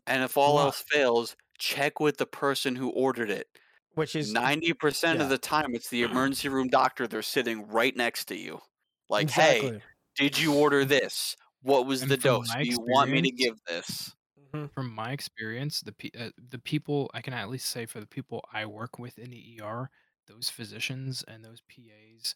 [0.06, 0.66] And if all lot.
[0.66, 3.48] else fails, check with the person who ordered it.
[3.94, 5.24] Which is Ninety percent yeah.
[5.24, 7.06] of the time, it's the emergency room doctor.
[7.06, 8.60] They're sitting right next to you.
[9.08, 9.70] Like, exactly.
[9.72, 9.80] hey,
[10.16, 11.36] did you order this?
[11.62, 12.54] What was And the dose?
[12.54, 14.14] Do you want me to give this?
[14.54, 14.72] Mhm.
[14.72, 18.06] from my experience, the pe- uh, the people I can at least say for the
[18.06, 19.90] people I work with in the ER,
[20.26, 22.34] those physicians and those PAs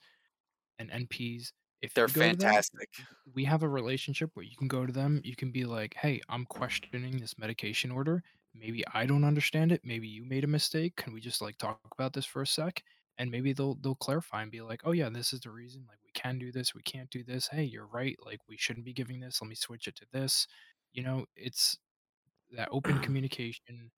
[0.79, 2.89] and NPs, if They're to them, fantastic.
[3.35, 6.21] we have a relationship where you can go to them, you can be like, "Hey,
[6.29, 8.23] I'm questioning this medication order.
[8.55, 9.83] Maybe I don't understand it.
[9.85, 10.97] Maybe you made a mistake.
[10.97, 12.83] Can we just like talk about this for a sec?"
[13.19, 15.87] And maybe they'll they'll clarify and be like, "Oh yeah, this is the reason.
[15.89, 17.49] Like we can do this, we can't do this.
[17.49, 18.17] Hey, you're right.
[18.25, 19.41] Like we shouldn't be giving this.
[19.43, 20.47] Let me switch it to this."
[20.93, 21.79] You know, it's
[22.53, 23.91] that open communication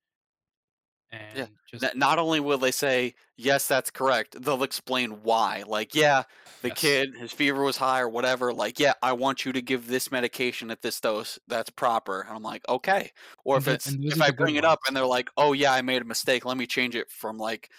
[1.12, 5.64] and just Not only will they say, yes, that's correct, they'll explain why.
[5.66, 6.24] Like, yeah,
[6.62, 6.78] the Yes.
[6.78, 8.52] kid, his fever was high or whatever.
[8.52, 11.38] Like, yeah, I want you to give this medication at this dose.
[11.48, 12.20] That's proper.
[12.22, 13.10] And I'm like, okay.
[13.44, 15.82] Or And if it's, if I bring it up and they're like, oh, yeah, I
[15.82, 16.44] made a mistake.
[16.44, 17.70] Let me change it from like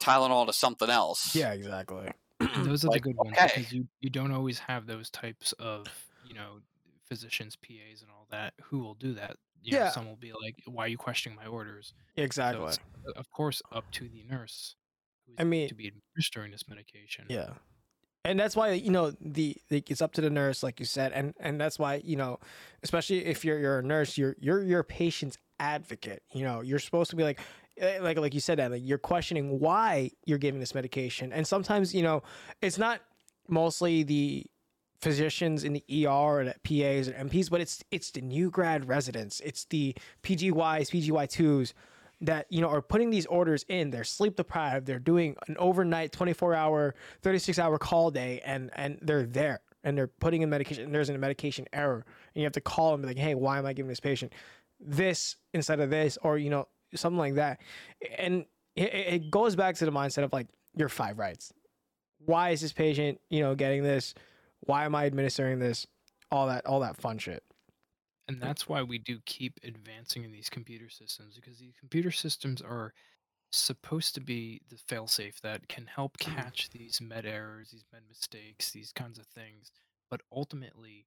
[0.00, 1.34] Tylenol to something else.
[1.34, 2.10] Yeah, exactly.
[2.56, 3.50] Those are Like, the good ones okay.
[3.54, 5.86] because you you don't always have those types of
[6.26, 6.60] you know
[7.10, 9.36] physicians, PAs, and all that who will do that.
[9.62, 9.90] You know, Yeah.
[9.90, 12.72] some will be like, "Why are you questioning my orders?" Exactly.
[12.72, 12.80] So
[13.16, 14.76] of course, up to the nurse.
[15.38, 17.26] I mean- to be administering this medication.
[17.28, 17.54] Yeah.
[18.24, 21.12] And that's why you know the, the it's up to the nurse, like you said,
[21.12, 22.38] and and that's why you know,
[22.82, 26.22] especially if you're you're a nurse, you're you're your patient's advocate.
[26.34, 27.40] You know, you're supposed to be like,
[27.78, 31.46] eh, like like you said that like you're questioning why you're giving this medication, and
[31.46, 32.22] sometimes you know
[32.60, 33.00] it's not
[33.48, 34.44] mostly the
[35.00, 38.88] physicians in the ER and the PAs and NPs, but it's it's the new grad
[38.88, 41.74] residents, it's the PGYs, PGY twos
[42.22, 43.90] that you know are putting these orders in.
[43.90, 44.86] They're sleep deprived.
[44.86, 49.96] They're doing an overnight 24 hour 36 hour call day and and they're there and
[49.96, 53.02] they're putting in medication and there's a medication error and you have to call them
[53.02, 54.30] like hey why am i giving this patient
[54.80, 56.18] this instead of this?
[56.22, 57.60] Or you know something like that.
[58.18, 61.52] And it, it goes back to the mindset of like your five rights.
[62.24, 64.14] Why is this patient you know getting this
[64.60, 65.86] why am i administering this
[66.30, 67.42] all that all that fun shit
[68.28, 72.62] And that's why we do keep advancing in these computer systems because these computer systems
[72.62, 72.92] are
[73.50, 76.34] supposed to be the failsafe that can help mm.
[76.36, 79.72] catch these med errors, these med mistakes, these kinds of things.
[80.08, 81.06] But ultimately,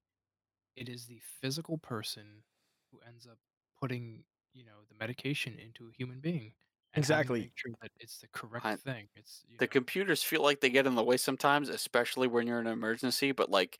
[0.76, 2.44] it is the physical person
[2.90, 3.38] who ends up
[3.80, 6.52] putting, you know, the medication into a human being.
[6.94, 7.40] And having to Exactly.
[7.40, 9.08] make sure that it's the correct I- thing.
[9.16, 12.60] It's The know, computers feel like they get in the way sometimes, especially when you're
[12.60, 13.78] in an emergency, but like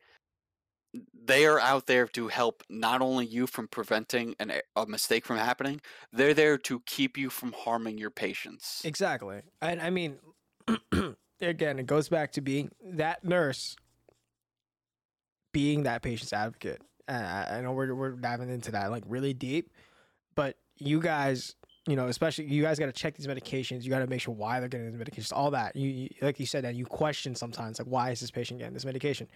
[1.12, 5.36] they are out there to help not only you from preventing an, a mistake from
[5.38, 5.80] happening,
[6.12, 8.82] they're there to keep you from harming your patients.
[8.84, 9.42] Exactly.
[9.60, 10.18] And I mean,
[11.40, 13.76] again, it goes back to being that nurse,
[15.52, 16.82] being that patient's advocate.
[17.08, 19.70] I I know we're, we're diving into that like really deep,
[20.34, 21.54] but you guys,
[21.86, 23.84] you know, especially you guys got to check these medications.
[23.84, 25.76] You got to make sure why they're getting these medications, all that.
[25.76, 28.74] You, you like you said that you question sometimes like why is this patient getting
[28.74, 29.28] this medication?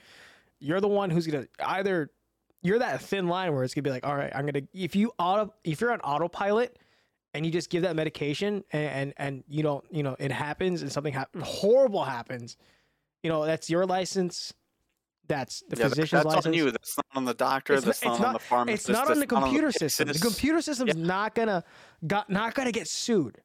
[0.58, 2.10] You're the one who's gonna either
[2.62, 5.12] you're that thin line where it's gonna be like, all right, I'm gonna if you
[5.18, 6.78] auto if you're on autopilot
[7.34, 10.82] and you just give that medication and and, and you don't you know it happens
[10.82, 12.56] and something hap- horrible happens,
[13.22, 14.54] you know that's your license.
[15.28, 16.46] That's the Yeah, physician's that's license.
[16.46, 16.70] on you.
[16.70, 17.74] That's not on the doctor.
[17.74, 18.88] It's that's not- not, on the pharmacist.
[18.88, 20.08] It's not on the that's not computer system.
[20.08, 21.62] The computer system's not gonna
[22.06, 23.42] got not gonna get sued.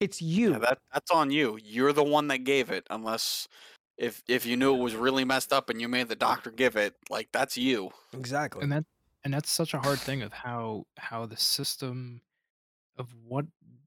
[0.00, 0.52] It's you.
[0.52, 1.58] Yeah, that that's on you.
[1.62, 3.46] You're the one that gave it, unless
[3.98, 6.76] if if you knew it was really messed up and you made the doctor give
[6.76, 7.90] it, like that's you.
[8.12, 8.62] exactly.
[8.62, 8.84] and that
[9.24, 12.20] and that's such a hard thing of how how the system
[12.96, 13.44] of what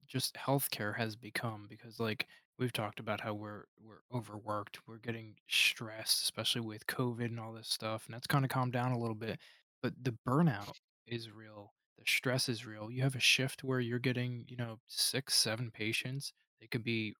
[0.07, 2.27] just healthcare has become because like
[2.57, 7.53] we've talked about how we're we're overworked, we're getting stressed, especially with COVID and all
[7.53, 9.39] this stuff, and that's kind of calmed down a little bit.
[9.81, 10.73] But the burnout
[11.05, 12.91] is real, the stress is real.
[12.91, 16.33] You have a shift where you're getting, you know, six, seven patients.
[16.59, 17.15] They could be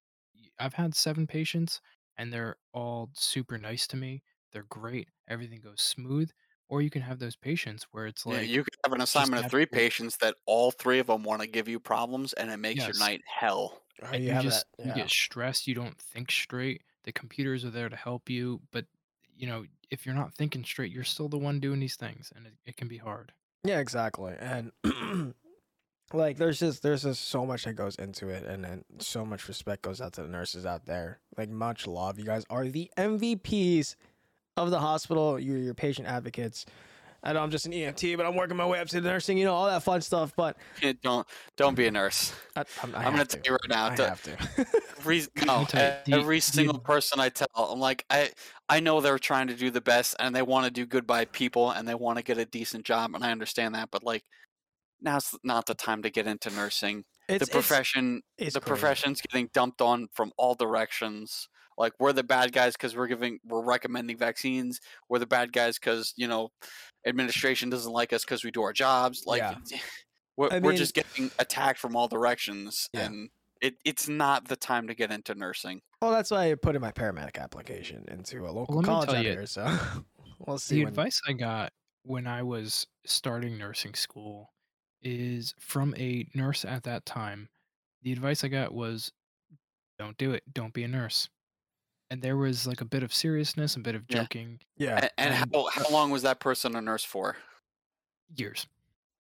[0.60, 1.82] I've had seven patients
[2.18, 4.24] and they're all super nice to me.
[4.52, 5.10] They're great.
[5.28, 6.32] Everything goes smooth.
[6.70, 9.40] Or you can have those patients where it's Yeah, like you could have an assignment
[9.42, 12.58] of three patients that all three of them want to give you problems, and it
[12.58, 13.85] makes your night hell.
[14.04, 14.88] Oh, and you you have just that.
[14.88, 18.86] you get stressed you don't think straight the computers are there to help you but
[19.38, 22.46] you know if you're not thinking straight you're still the one doing these things and
[22.48, 23.32] it, it can be hard
[23.64, 24.34] Yeah, exactly.
[24.38, 24.72] And
[26.14, 29.48] like there's just there's just so much that goes into it and then so much
[29.48, 31.20] respect goes out to the nurses out there.
[31.38, 32.20] Like much love.
[32.20, 33.96] You guys are the MVPs
[34.56, 35.40] of the hospital.
[35.40, 36.66] You're your patient advocates.
[37.26, 39.40] I know I'm just an EMT, but I'm working my way up to the nursing,
[39.40, 40.32] you know, all that fun stuff.
[40.38, 40.58] But
[41.02, 42.32] don't don't be a nurse.
[42.56, 43.38] I, I'm gonna to.
[43.38, 43.86] tell you right now.
[43.88, 44.68] I the- have to.
[45.00, 45.68] Every, no,
[46.06, 48.30] you, every single person I tell, I'm like, I
[48.70, 51.26] I know they're trying to do the best and they want to do good by
[51.26, 54.24] people and they want to get a decent job and I understand that, but like
[55.02, 57.04] now's not the time to get into nursing.
[57.28, 58.70] It's, the profession, it's the crazy.
[58.70, 61.50] profession's getting dumped on from all directions.
[61.78, 64.80] Like we're the bad guys because we're giving, we're recommending vaccines.
[65.10, 66.52] We're the bad guys because you know,
[67.06, 69.24] administration doesn't like us because we do our jobs.
[69.26, 69.56] Like Yeah.
[69.74, 69.78] Eh,
[70.38, 73.06] we're, I we're just getting attacked from all directions, Yeah.
[73.06, 73.30] and
[73.62, 75.82] it, it's not the time to get into nursing.
[76.02, 79.08] Well, that's why I put in my paramedic application into a local let me college
[79.10, 79.46] tell out you, here.
[79.46, 79.66] So
[80.46, 80.76] we'll see.
[80.76, 81.72] the when- advice i got
[82.04, 84.52] when i was starting nursing school
[85.02, 87.48] is from a nurse at that time
[88.04, 89.12] the advice i got was
[89.98, 91.30] don't do it don't be a nurse
[92.16, 94.96] and there was like a bit of seriousness a bit of joking yeah.
[94.96, 97.38] And, and and- how, how long was that person a nurse for?
[98.36, 98.66] years.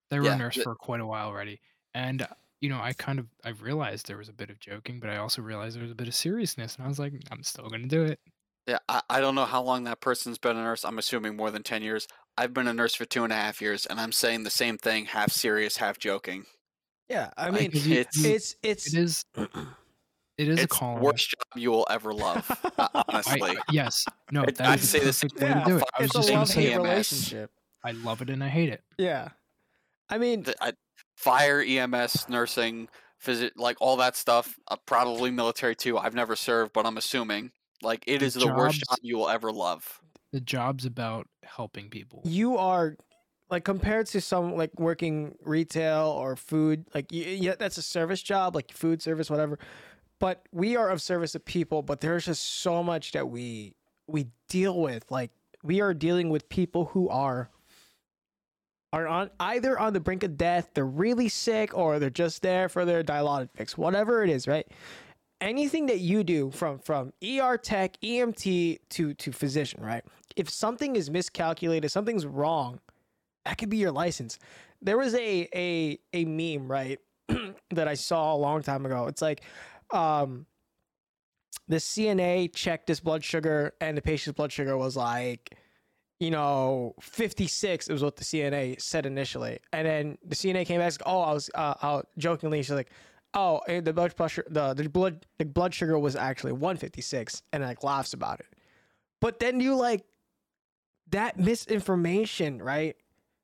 [0.09, 1.59] They were Yeah, a nurse for quite a while already.
[1.93, 2.27] And uh,
[2.61, 5.17] you know, I kind of I realized there was a bit of joking, but I
[5.17, 7.85] also realized there was a bit of seriousness, and I was like, I'm still gonna
[7.87, 8.19] do it.
[8.67, 10.83] Yeah, I, I don't know how long that person's been a nurse.
[10.83, 12.07] I'm assuming more than 10 years.
[12.35, 14.77] I've been a nurse for two and a half years, and I'm saying the same
[14.79, 16.45] thing, half serious, half joking.
[17.07, 17.29] Yeah.
[17.37, 19.25] I mean, if you- it's- it's it's it is
[20.37, 21.03] it is a It's the calling.
[21.03, 23.41] worst job you will ever love, uh, honestly.
[23.41, 25.77] I- yes, no, that I'd is say the the same perfect way to yeah, do
[25.77, 25.83] it.
[25.97, 26.83] I was just gonna love say, EMS.
[26.83, 27.51] relationship.
[27.83, 28.81] I love it and I hate it.
[28.97, 29.29] Yeah.
[30.09, 30.73] I mean, The- I-
[31.15, 32.87] fire, EMS, nursing,
[33.21, 34.57] visit, like all that stuff.
[34.67, 35.97] Uh, probably military too.
[35.97, 37.51] I've never served, but I'm assuming.
[37.81, 39.99] Like it The is the worst job you will ever love.
[40.31, 42.21] The job's about helping people.
[42.25, 42.95] you are
[43.49, 48.55] like compared to some like working retail or food like yeah that's a service job
[48.55, 49.59] like food service whatever
[50.19, 53.73] but we are of service to people but there's just so much that we
[54.07, 55.31] we deal with like
[55.63, 57.49] we are dealing with people who are
[58.93, 62.69] are on either on the brink of death they're really sick or they're just there
[62.69, 64.67] for their dilaudid fix whatever it is right
[65.41, 70.03] anything that you do from from ER tech, EMT to to physician, right?
[70.35, 72.79] If something is miscalculated, something's wrong,
[73.45, 74.39] that could be your license.
[74.81, 76.99] There was a a a meme, right,
[77.71, 79.07] that I saw a long time ago.
[79.07, 79.41] It's like
[79.91, 80.45] um
[81.67, 85.57] the CNA checked his blood sugar and the patient's blood sugar was like
[86.21, 89.59] you know, 56 It was what the CNA said initially.
[89.73, 92.89] And then the CNA came back, oh, I was uh, out jokingly, she's like,
[93.33, 97.63] oh, eh, the blood pressure, the, the blood, the blood sugar was actually 156, and
[97.63, 98.45] like laughs about it.
[99.19, 100.05] But then you like
[101.11, 102.95] that misinformation, right?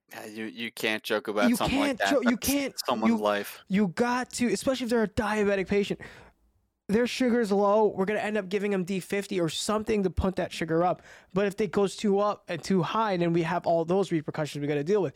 [0.10, 2.10] Yeah, you you can't joke about You something like can't that.
[2.24, 3.60] jo- you can't- someone's you- life.
[3.68, 6.00] You got to, especially if they're a diabetic patient.
[6.92, 7.88] Their sugar's low.
[7.88, 11.02] We're gonna end up giving them D50 or something to put that sugar up.
[11.34, 14.62] But if it goes too up and too high, then we have all those repercussions
[14.62, 15.14] we gotta deal with.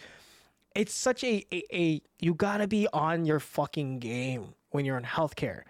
[0.74, 5.04] It's such a a, a you gotta be on your fucking game when you're in
[5.04, 5.64] healthcare.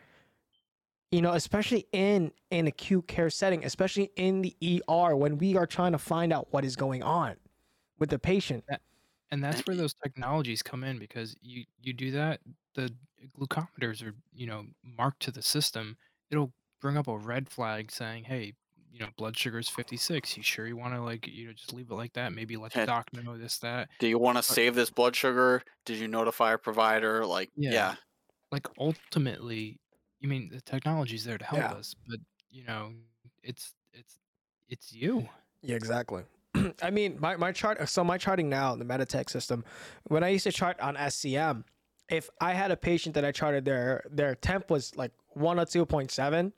[1.12, 5.66] You know, especially in an acute care setting, especially in the ER when we are
[5.66, 7.36] trying to find out what is going on
[7.98, 8.64] with the patient.
[9.32, 12.42] and that's where those technologies come in because you you do that
[12.76, 12.94] the
[13.38, 15.98] glucometers are you know marked to the system
[16.32, 18.54] it'll bring up a red flag saying hey
[18.92, 21.74] you know blood sugar is 56 you sure you want to like you know just
[21.74, 22.86] leave it like that maybe let the Yeah.
[22.86, 25.64] doc know this that Do you want to save this blood sugar?
[25.86, 27.26] Did you notify a provider?
[27.26, 27.72] Like, Yeah.
[27.72, 27.96] yeah,
[28.52, 29.80] like ultimately
[30.20, 31.74] you mean the technology's there to help Yeah.
[31.74, 32.20] us but
[32.50, 32.94] you know
[33.44, 34.20] it's it's
[34.70, 35.28] it's you
[35.62, 36.24] Yeah, exactly.
[36.82, 39.66] I mean, my, my chart, so my charting now, in the Meditech system,
[40.08, 41.64] when I used to chart on SCM,
[42.10, 46.52] if I had a patient that I charted their, their temp was like 102.7,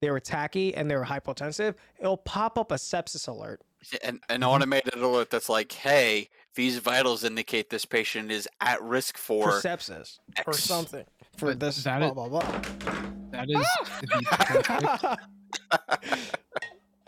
[0.00, 3.60] they were tacky and they were hypotensive, it'll pop up a sepsis alert.
[4.02, 9.16] and an automated alert that's like, "Hey, these vitals indicate this patient is at risk
[9.18, 11.04] for, for sepsis or X." something.
[11.36, 12.60] For But this, that blah blah blah.
[13.30, 13.66] That is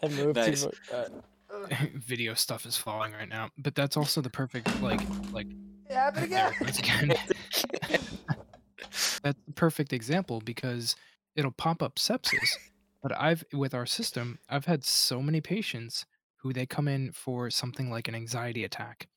[0.02, 0.62] I moved Nice.
[0.62, 0.76] too much.
[0.92, 3.50] Uh, video stuff is falling right now.
[3.58, 5.00] But that's also the perfect like
[5.32, 5.46] like
[5.92, 6.52] it happened again.
[6.60, 7.12] once again.
[9.22, 10.96] that's the perfect example because
[11.36, 12.56] it'll pop up sepsis.
[13.02, 17.50] But I've with our system, I've had so many patients who they come in for
[17.50, 19.08] something like an anxiety attack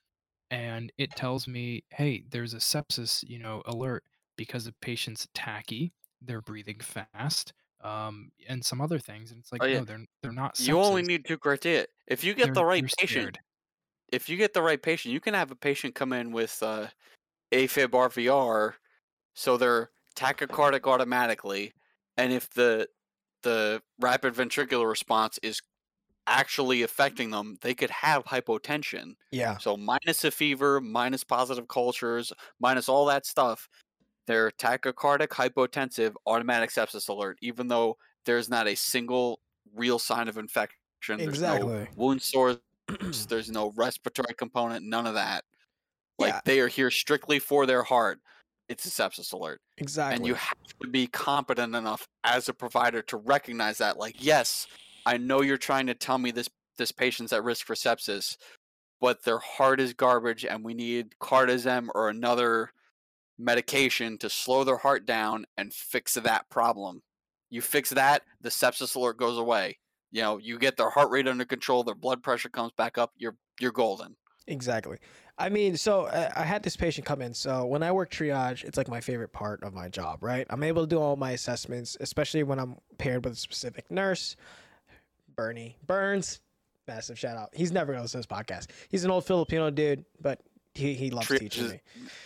[0.51, 4.03] and it tells me, "Hey, there's a sepsis, you know, alert
[4.37, 9.63] because the patient's tacky, they're breathing fast, um, and some other things." And it's like,
[9.63, 9.79] Oh, yeah.
[9.79, 10.59] no, they're they're not.
[10.59, 11.85] you only sepsis, need two criteria.
[12.07, 13.39] If you get the they're- right they're patient, scared."
[14.11, 16.87] If you get the right patient, you can have a patient come in with uh,
[17.51, 18.73] AFib RVR,
[19.33, 21.73] so they're tachycardic automatically,
[22.17, 22.87] and if the
[23.43, 25.61] the rapid ventricular response is
[26.27, 29.15] actually affecting them, they could have hypotension.
[29.31, 33.69] Yeah, So minus a fever, minus positive cultures, minus all that stuff,
[34.27, 39.39] they're tachycardic, hypotensive, automatic sepsis alert, even though there's not a single
[39.75, 40.77] real sign of infection.
[41.07, 41.87] There's no exactly.
[41.95, 42.57] wound sores,
[43.29, 45.43] there's no respiratory component, none of that.
[46.17, 46.41] Like Yeah.
[46.45, 48.19] they are here strictly for their heart.
[48.67, 49.61] It's a sepsis alert.
[49.77, 50.15] Exactly.
[50.15, 53.97] And you have to be competent enough as a provider to recognize that.
[53.97, 54.65] Like, yes,
[55.05, 58.35] I know you're trying to tell me this this patient's at risk for sepsis,
[58.99, 62.71] but their heart is garbage and we need cardizem or another
[63.37, 67.01] medication to slow their heart down and fix that problem.
[67.49, 69.77] You fix that, the sepsis alert goes away.
[70.11, 73.11] You know, you get their heart rate under control, their blood pressure comes back up,
[73.17, 74.15] you're you're golden.
[74.47, 74.97] Exactly.
[75.37, 77.33] I mean, so uh, I had this patient come in.
[77.33, 80.45] So when I work triage, it's like my favorite part of my job, right?
[80.49, 84.35] I'm able to do all my assessments, especially when I'm paired with a specific nurse.
[85.35, 86.39] Bernie Burns,
[86.87, 87.49] massive shout out.
[87.53, 88.67] He's never gonna listen to this podcast.
[88.89, 90.39] He's an old Filipino dude, but
[90.75, 91.81] he, he loves Triage teaching is- me.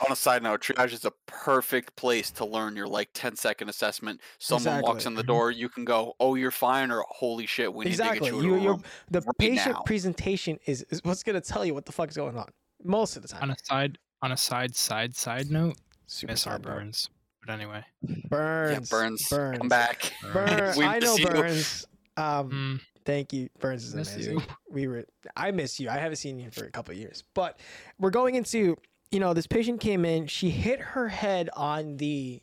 [0.05, 3.69] On a side note, triage is a perfect place to learn your like 10 second
[3.69, 4.19] assessment.
[4.39, 5.27] Someone walks in the Mhm.
[5.27, 8.29] door, you can go, "Oh, you're fine," or "Holy shit, we need Exactly.
[8.31, 9.81] to get you, You, in a you're room." the right patient now.
[9.83, 12.49] presentation is, is what's gonna tell you what the fuck is going on
[12.83, 13.43] most of the time.
[13.43, 15.77] On a side on a side side side note,
[16.07, 16.67] Super miss our side note.
[16.73, 17.09] burns.
[17.45, 17.85] But anyway,
[18.27, 18.71] Burns.
[18.91, 19.57] yeah, Burns, Burns.
[19.59, 20.11] come back.
[20.33, 20.77] Burns.
[20.77, 21.25] We I know miss you.
[21.27, 21.85] Burns.
[22.17, 23.49] Um, Mm, Thank you.
[23.59, 24.39] Burns is Miss amazing.
[24.39, 24.45] you.
[24.69, 25.05] We were
[25.35, 25.89] I miss you.
[25.89, 27.23] I haven't seen you for a couple of years.
[27.33, 27.59] But
[27.99, 28.77] we're going into,
[29.09, 32.39] you know, this patient came in, she hit her head on the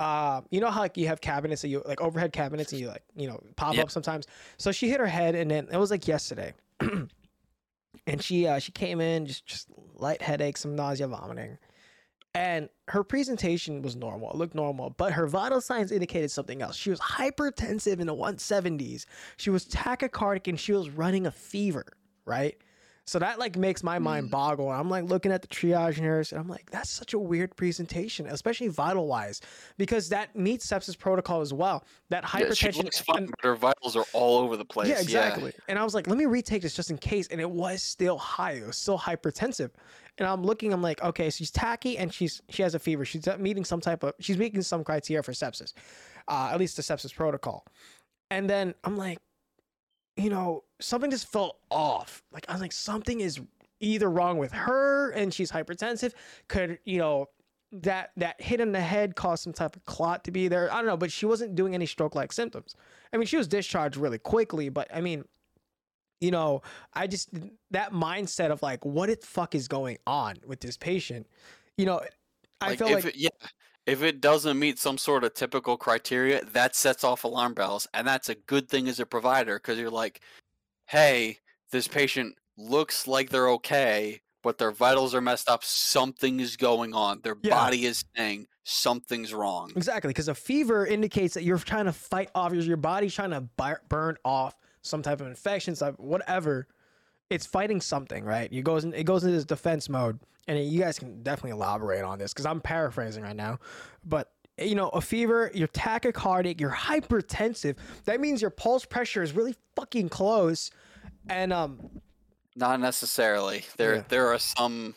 [0.00, 2.88] uh you know how like you have cabinets that you like overhead cabinets and you
[2.88, 3.84] like, you know, pop Yep.
[3.84, 4.26] up sometimes.
[4.56, 6.54] So she hit her head and then it was like yesterday.
[6.80, 11.56] and she uh she came in just just light headache, some nausea, vomiting.
[12.38, 14.30] And her presentation was normal.
[14.30, 16.76] It looked normal, but her vital signs indicated something else.
[16.76, 21.84] She was hypertensive in the 170s she was tachycardic and she was running a fever,
[22.24, 22.56] right?
[23.06, 24.30] So that like makes my mind Mm.
[24.30, 24.68] boggle.
[24.70, 28.26] I'm like looking at the triage nurse and I'm like, that's such a weird presentation,
[28.26, 29.40] especially vital wise,
[29.78, 31.84] because that meets sepsis protocol as well.
[32.10, 34.88] That Yeah, she looks fine, and- but her vitals are all over the place.
[34.88, 35.52] yeah, exactly.
[35.68, 37.26] And I was like, let me retake this just in case.
[37.28, 38.52] And it was still high.
[38.52, 39.70] It was still hypertensive.
[40.18, 43.04] And I'm looking, I'm like, okay, she's tacky and she's she has a fever.
[43.04, 45.72] She's meeting some type of she's meeting some criteria for sepsis.
[46.26, 47.64] Uh, at least the sepsis protocol.
[48.30, 49.18] And then I'm like,
[50.16, 52.22] you know, something just felt off.
[52.32, 53.40] Like I was like, something is
[53.80, 56.12] either wrong with her and she's hypertensive.
[56.48, 57.26] Could, you know,
[57.70, 60.72] that that hit in the head caused some type of clot to be there.
[60.72, 62.74] I don't know, but she wasn't doing any stroke like symptoms.
[63.12, 65.24] I mean, she was discharged really quickly, but I mean,
[66.20, 66.62] you know,
[66.94, 67.30] I just
[67.70, 71.26] that mindset of like, what the fuck is going on with this patient?
[71.76, 72.00] You know,
[72.60, 73.28] I Like, feel if like it, yeah,
[73.86, 78.06] if it doesn't meet some sort of typical criteria, that sets off alarm bells, and
[78.06, 80.20] that's a good thing as a provider because you're like,
[80.86, 81.38] hey,
[81.70, 85.62] this patient looks like they're okay, but their vitals are messed up.
[85.62, 87.20] Something is going on.
[87.22, 87.54] Their Yeah.
[87.54, 89.70] body is saying something's wrong.
[89.76, 93.40] exactly because a fever indicates that you're trying to fight off your, body's trying to
[93.40, 96.66] bur- burn off some type of infection, some whatever.
[97.30, 98.50] It's fighting something, right?
[98.52, 102.02] You goes in, it goes into this defense mode, and you guys can definitely elaborate
[102.02, 103.58] on this because I'm paraphrasing right now,
[104.04, 104.32] but.
[104.60, 107.76] You know, a fever, you're tachycardic, you're hypertensive.
[108.06, 110.72] That means your pulse pressure is really fucking close.
[111.28, 111.78] And um,
[112.56, 113.64] Not necessarily.
[113.76, 114.02] There Yeah.
[114.08, 114.96] there are some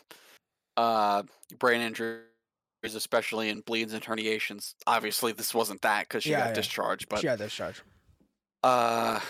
[0.76, 1.22] uh,
[1.60, 2.24] brain injuries,
[2.82, 4.74] especially in bleeds and herniations.
[4.88, 6.54] Obviously, this wasn't that because she Yeah, got yeah.
[6.54, 7.82] discharged, but she had discharge.
[8.64, 9.20] uh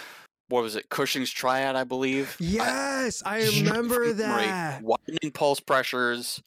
[0.53, 4.83] what was it cushing's triad i believe Yes, I straight remember that.
[4.83, 6.43] widening pulse pressures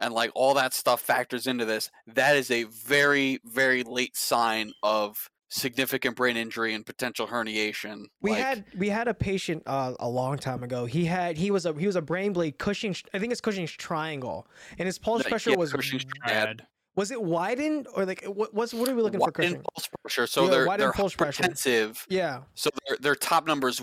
[0.00, 4.72] and like all that stuff factors into this that is a very very late sign
[4.82, 8.04] of significant brain injury and potential herniation.
[8.22, 10.86] We like, had we had a patient uh, a long time ago.
[10.86, 13.72] He had he was a he was a brain bleed Cushing's I think it's Cushing's
[13.72, 14.46] triangle,
[14.78, 16.66] and his pulse pressure was Triad.
[17.00, 19.62] Was it widened or like what what's what are we looking for widened Cushing?
[19.74, 20.26] pulse pressure.
[20.26, 21.42] So Yeah, they're they're pulse pressure.
[21.44, 22.04] hypertensive.
[22.08, 23.80] Yeah, So their their top numbers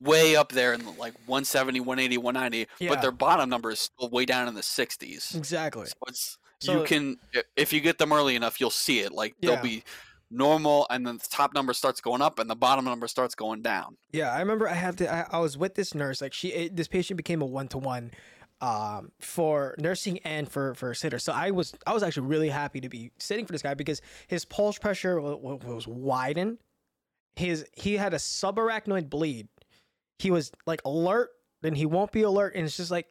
[0.00, 2.90] way up there in like 170, 180, 190, Yeah.
[2.90, 5.34] but their bottom number is still way down in the 60s.
[5.34, 5.86] exactly.
[5.86, 5.94] So
[6.60, 7.16] So- you can
[7.56, 9.12] if you get them early enough, you'll see it.
[9.12, 9.52] Like Yeah.
[9.54, 9.84] they'll be
[10.30, 13.62] normal, and then the top number starts going up, and the bottom number starts going
[13.62, 13.96] down.
[14.12, 15.04] Yeah, I remember I had to.
[15.12, 16.20] I, I was with this nurse.
[16.20, 18.10] Like she, this patient became a one to one,
[18.60, 21.18] um, for nursing and for for sitter.
[21.18, 24.00] So I was I was actually really happy to be sitting for this guy because
[24.28, 26.58] his pulse pressure was, was widened.
[27.36, 29.48] His he had a subarachnoid bleed.
[30.18, 31.30] He was like alert,
[31.62, 33.06] then he won't be alert, and it's just like.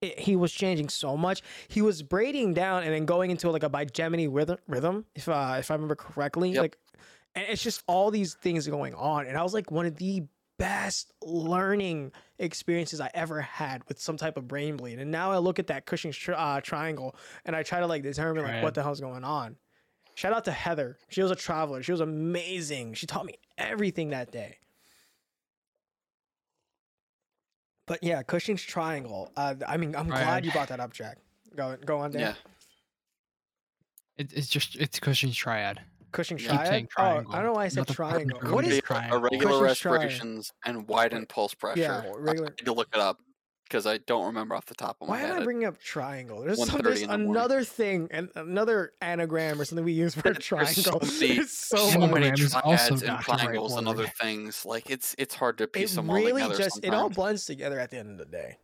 [0.00, 1.42] It, he was changing so much.
[1.66, 4.58] He was braiding down and then going into like a bigeminy rhythm.
[4.68, 6.62] Rhythm, if uh, if I remember correctly, Yep.
[6.62, 6.78] like,
[7.34, 9.26] and it's just all these things going on.
[9.26, 10.22] And I was like one of the
[10.58, 14.98] best learning experiences I ever had with some type of brain bleed.
[14.98, 18.02] And now I look at that Cushing's tri- uh, triangle and I try to like
[18.02, 19.56] determine like what the hell's going on.
[20.14, 20.98] Shout out to Heather.
[21.08, 21.82] She was a traveler.
[21.82, 22.94] She was amazing.
[22.94, 24.58] She taught me everything that day.
[27.86, 29.32] But yeah, Cushing's triangle.
[29.36, 31.18] Uh, I mean, I'm glad you brought that up, Jack.
[31.56, 32.20] Go go on, Dan.
[32.20, 32.34] Yeah.
[34.18, 35.80] It, it's just it's Cushing's triad.
[36.12, 36.50] Cushing's Yeah.
[36.78, 36.90] Keep triad.
[36.98, 38.38] Oh, I triangle, don't know why I said not the triangle.
[38.38, 38.72] perfect What word.
[38.72, 39.18] is It's triangle.
[39.18, 39.94] irregular Cushing's triad.
[39.94, 41.80] respirations and widened pulse pressure.
[41.80, 43.18] Yeah, I- regular- I need to look it up
[43.64, 45.28] because I don't remember off the top of my head.
[45.28, 45.42] Why am.
[45.42, 46.40] I bringing up triangle?
[46.40, 47.30] There's, some, there's in the morning.
[47.36, 51.00] another thing and another anagram or something we use for There's so triangle.
[51.02, 54.64] many- There's so, so many Anagram triads and not right triangles and other things.
[54.64, 56.56] Like it's it's hard to piece It them all really together.
[56.56, 58.56] just it all blends together at the end of the day.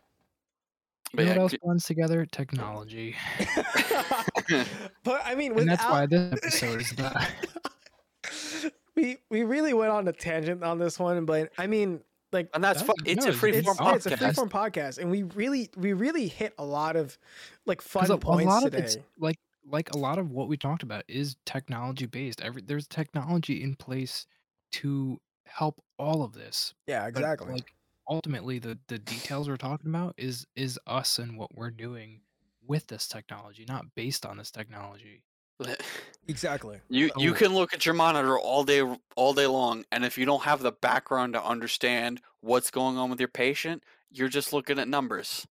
[1.14, 2.26] You But know yeah, what else c- blends together?
[2.26, 3.14] Technology.
[5.04, 7.16] but I mean, And that's why without- this episode is about.
[8.96, 12.00] we we really went on a tangent on this one, but I mean,
[12.32, 12.96] like and that's That- fun.
[13.06, 14.34] It's no, a it's- free it's, form it's a podcast.
[14.34, 17.16] freeform podcast, and we really we really hit a lot of
[17.66, 18.84] like fun a, a points lot of today.
[18.84, 19.38] it's like
[19.70, 22.40] like a lot of what we talked about is technology based.
[22.40, 24.26] Every there's technology in place
[24.72, 26.74] to help all of this.
[26.88, 27.52] yeah, but, exactly.
[27.52, 27.72] like
[28.08, 32.20] ultimately, the the details we're talking about is is us and what we're doing
[32.66, 35.22] with this technology, not based on this technology.
[36.28, 36.80] exactly.
[36.88, 38.82] You you can look at your monitor all day
[39.16, 43.10] all day long, and if you don't have the background to understand what's going on
[43.10, 45.46] with your patient, you're just looking at numbers.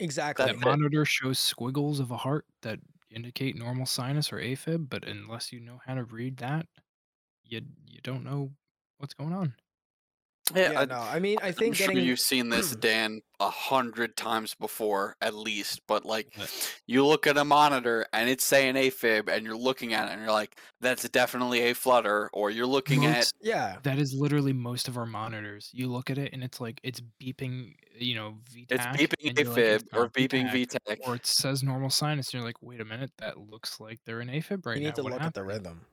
[0.00, 0.44] Exactly.
[0.44, 0.64] That That's it.
[0.64, 5.60] monitor shows squiggles of a heart that indicate normal sinus or AFib, but unless you
[5.60, 6.66] know how to read that,
[7.44, 8.52] you you don't know
[8.98, 9.54] what's going on.
[10.54, 10.98] Yeah, yeah, I, no.
[10.98, 15.34] I mean, I I'm think sure you've seen this, Dan, a hundred times before at
[15.34, 15.80] least.
[15.86, 16.36] But like,
[16.86, 20.20] you look at a monitor and it's saying AFib, and you're looking at it and
[20.22, 24.52] you're like, "That's definitely a flutter." Or you're looking at Most- yeah, That is literally
[24.52, 25.70] most of our monitors.
[25.72, 28.98] You look at it and it's like it's beeping, you know, V-tach.
[29.00, 31.08] it's beeping and you're like, "It's or beeping V-tach," V-tach.
[31.08, 34.20] Or it says normal sinus, and you're like, wait a minute, that looks like they're
[34.20, 34.86] in AFib right you now.
[34.86, 35.86] You need to What look at the rhythm.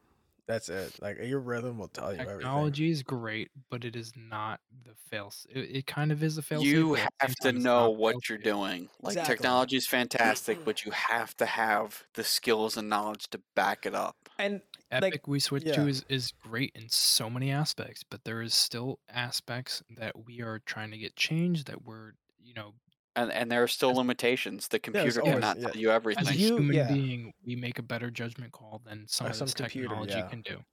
[0.47, 1.01] That's it.
[1.01, 2.39] Like your rhythm will tell you everything.
[2.39, 5.33] Technology is great, but it is not the fail.
[5.49, 6.61] It, it kind of is a fail.
[6.61, 8.89] you have to know what you're doing.
[9.01, 9.35] Like Exactly.
[9.35, 13.95] technology is fantastic, but you have to have the skills and knowledge to back it
[13.95, 14.15] up.
[14.37, 14.61] And
[14.91, 15.75] Epic like, we switched yeah.
[15.75, 20.41] to is, is great in so many aspects, but there is still aspects that we
[20.41, 22.11] are trying to get changed that we're,
[22.43, 22.73] you know,
[23.15, 24.67] And and there are still As- limitations.
[24.69, 25.67] The computer always- cannot yeah.
[25.67, 26.27] tell you as everything.
[26.27, 26.91] a human yeah.
[26.91, 30.13] being, we make a better judgment call than some Or of some this computer, technology
[30.17, 30.27] yeah.
[30.27, 30.63] can do.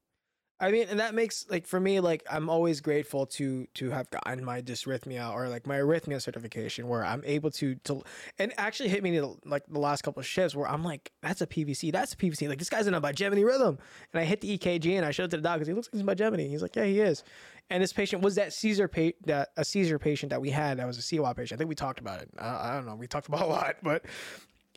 [0.60, 4.10] I mean, and that makes like for me, like I'm always grateful to to have
[4.10, 8.02] gotten my dysrhythmia or like my arrhythmia certification, where I'm able to to
[8.38, 11.40] and actually hit me the, like the last couple of shifts where I'm like, that's
[11.40, 13.78] a PVC, that's a PVC, like this guy's in a bigeminy rhythm,
[14.12, 15.88] and I hit the EKG and I showed it to the doc because he looks
[15.92, 16.48] like he's bigeminy.
[16.48, 17.22] He's like, yeah, he is.
[17.70, 20.86] And this patient was that Caesar pa- that a seizure patient that we had that
[20.86, 21.56] was a CIWA patient.
[21.56, 22.30] I think we talked about it.
[22.38, 24.04] I, I don't know, we talked about a lot, but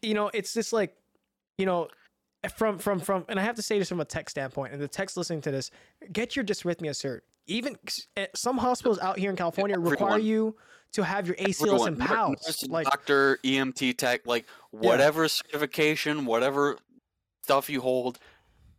[0.04, 0.96] you know, it's just like,
[1.58, 1.88] you know,
[2.50, 4.88] from from from and I have to say this from a tech standpoint, and the
[4.88, 5.72] techs listening to this,
[6.12, 7.22] get your dysrhythmia cert.
[7.48, 7.78] Even
[8.18, 10.56] eh, some hospitals out here in California require you
[10.94, 12.66] to have your ACLS Everyone, and PALS.
[12.68, 16.78] Like, doctor, EMT tech, like whatever certification, whatever
[17.44, 18.20] stuff you hold,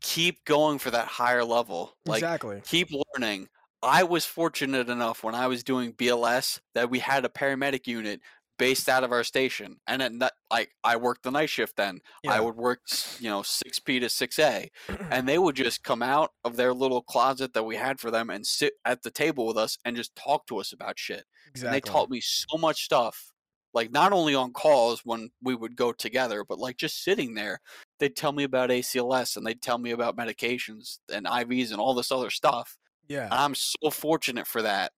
[0.01, 1.95] keep going for that higher level.
[2.07, 2.63] Like exactly.
[2.65, 3.49] keep learning.
[3.83, 8.21] I was fortunate enough when I was doing BLS that we had a paramedic unit
[8.59, 11.77] based out of our station, and at night, like I worked the night shift.
[11.77, 12.81] Then I would work,
[13.19, 14.71] you know, six P to six A,
[15.11, 18.31] and they would just come out of their little closet that we had for them
[18.31, 21.25] and sit at the table with us and just talk to us about shit.
[21.47, 21.67] exactly.
[21.67, 23.33] And they taught me so much stuff
[23.75, 27.61] Like not only on calls when we would go together, but like just sitting there,
[27.99, 31.95] they'd tell me about ACLS and they'd tell me about medications and IVs and all
[31.95, 32.77] this other stuff.
[33.09, 33.31] Yeah.
[33.31, 34.93] I'm so fortunate for that.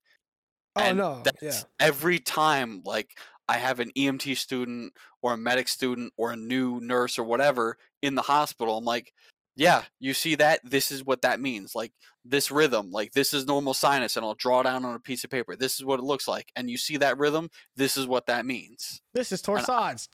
[0.76, 1.22] Oh and no.
[1.22, 1.64] that's Yeah.
[1.80, 3.18] every time like
[3.48, 7.76] I have an EMT student or a medic student or a new nurse or whatever
[8.02, 9.12] in the hospital, I'm like,
[9.56, 10.60] yeah, you see that?
[10.64, 11.74] This is what that means.
[11.76, 11.92] Like
[12.24, 15.30] this rhythm, like this is normal sinus, and I'll draw down on a piece of
[15.30, 15.54] paper.
[15.54, 16.50] This is what it looks like.
[16.56, 17.50] And you see that rhythm?
[17.76, 19.00] This is what that means.
[19.12, 20.08] This is torsades.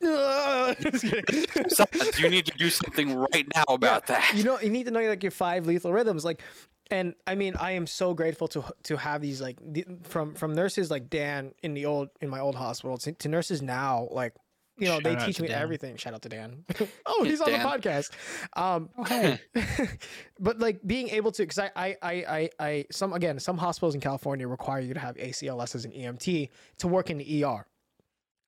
[2.18, 4.32] You need to do something right now about that.
[4.34, 6.42] you know you need to know like your five lethal rhythms like
[6.90, 10.54] and i mean i am so grateful to to have these like the, from from
[10.54, 14.34] nurses like dan in the old in my old hospital to, to nurses now like
[14.78, 15.60] you know they Shout out teach me Dan.
[15.60, 15.96] everything.
[15.96, 16.64] Shout out to dan.
[17.06, 18.10] Oh he's on the podcast.
[18.56, 19.38] Um Oh, hey.
[20.40, 23.94] but like being able to because I, I i i i some again some hospitals
[23.94, 26.48] in california require you to have acls as an emt
[26.78, 27.66] to work in the er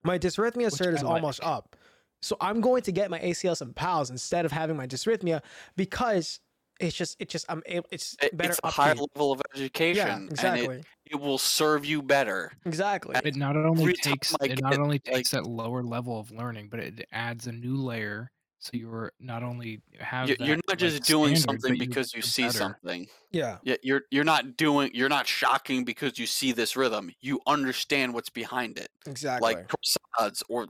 [0.05, 1.77] my dysrhythmia Which cert is I almost up.
[2.23, 5.43] So i'm going to get my acls and pals instead of having my dysrhythmia
[5.77, 6.41] because
[6.83, 8.77] it's just it's just i'm able it's It- better it's a upkeep.
[8.77, 12.53] higher level of education, yeah and exactly it, it will serve you better.
[12.67, 16.19] exactly It not only takes I it not get, only like- takes that lower level
[16.19, 18.31] of learning, but it adds a new layer.
[18.61, 22.15] So you're not only have You- You're that, not like, just doing standard, something because
[22.15, 22.59] you you're see better.
[22.59, 23.09] something.
[23.33, 27.11] yeah Yeah, you're you're not doing you're not shocking because you see this rhythm.
[27.21, 30.69] You understand what's behind it, exactly like torsades or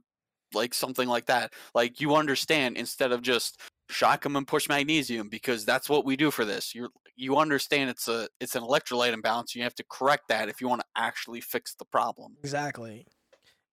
[0.55, 1.53] like something like that.
[1.75, 6.17] Like you understand instead of just shock them and push magnesium because that's what we
[6.17, 6.75] do for this.
[6.75, 9.55] You you understand it's a it's an electrolyte imbalance.
[9.55, 12.37] You have to correct that if you want to actually fix the problem.
[12.41, 13.07] Exactly.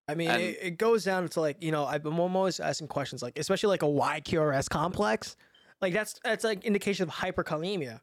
[0.08, 2.60] I mean, And- it, it goes down to like you know, I've been I'm always
[2.60, 5.36] asking questions like, especially like a wide QRS complex,
[5.82, 8.02] like that's that's like indication of hyperkalemia,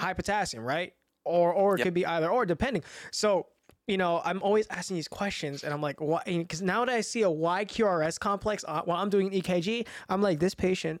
[0.00, 0.92] high potassium, right?
[1.24, 1.84] Or or it Yep.
[1.86, 2.82] could be either or depending.
[3.12, 3.46] So
[3.88, 6.24] you know, I'm always asking these questions, and I'm like, what?
[6.24, 9.86] Because now that I see a wide QRS complex uh, while I'm doing an EKG,
[10.08, 11.00] I'm like, this patient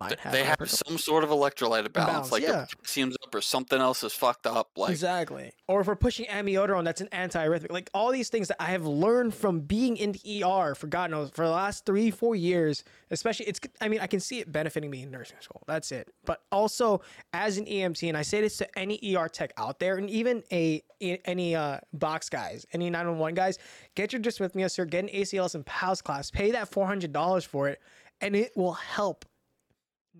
[0.00, 2.66] have they have some sort of electrolyte balance, like yeah.
[2.70, 4.70] potassium's up or something else is fucked up.
[4.76, 5.52] Like exactly.
[5.66, 7.70] Or if we're pushing amiodarone, that's an antiarrhythmic.
[7.70, 11.10] Like all these things that I have learned from being in the ER for God
[11.10, 13.60] knows for the last three, four years, especially it's.
[13.80, 15.62] I mean, I can see it benefiting me in nursing school.
[15.66, 16.08] That's it.
[16.24, 17.02] But also
[17.32, 20.42] as an EMT, and I say this to any ER tech out there, and even
[20.52, 23.58] a any uh box guys, any 911 guys,
[23.94, 24.84] get your dysrhythmia, sir.
[24.84, 26.30] Get an ACLS and PALS class.
[26.30, 27.80] Pay that four hundred dollars for it,
[28.20, 29.24] and it will help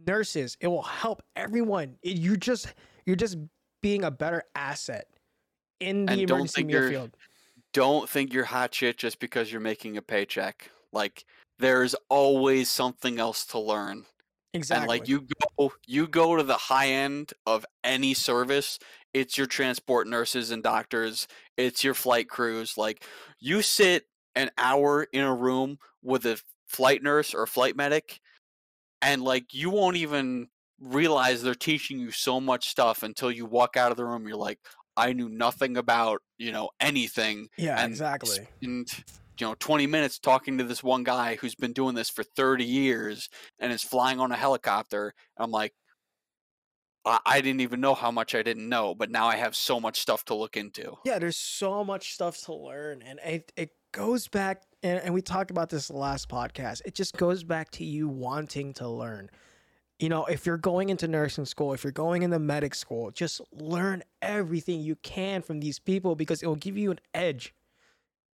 [0.06, 0.56] nurses.
[0.60, 1.96] It will help everyone.
[2.02, 2.72] It, you just
[3.06, 3.36] you're just
[3.82, 5.06] being a better asset
[5.80, 7.16] in the And don't emergency think you're- field.
[7.72, 10.70] don't think you're hot shit just because you're making a paycheck.
[10.92, 11.24] Like
[11.58, 14.04] there's always something else to learn.
[14.54, 14.80] Exactly.
[14.82, 15.26] And like you
[15.58, 18.78] go you go to the high end of any service,
[19.12, 22.76] it's your transport nurses and doctors, it's your flight crews.
[22.78, 23.04] Like
[23.40, 28.20] you sit an hour in a room with a flight nurse or flight medic
[29.02, 30.48] and like you won't even
[30.80, 34.36] realize they're teaching you so much stuff until you walk out of the room you're
[34.36, 34.60] like
[34.98, 38.48] I knew nothing about, you know, anything yeah, and exactly.
[38.60, 38.88] and
[39.38, 42.64] you know 20 minutes talking to this one guy who's been doing this for 30
[42.64, 43.28] years
[43.60, 45.72] and is flying on a helicopter i'm like
[47.04, 49.78] I, I didn't even know how much i didn't know but now i have so
[49.78, 53.70] much stuff to look into Yeah, there's so much stuff to learn, and it it
[53.92, 56.82] goes back, and, and we talked about this last podcast.
[56.84, 59.30] It just goes back to you wanting to learn.
[59.98, 63.40] You know, if you're going into nursing school, if you're going into medic school, just
[63.52, 67.52] learn everything you can from these people because it will give you an edge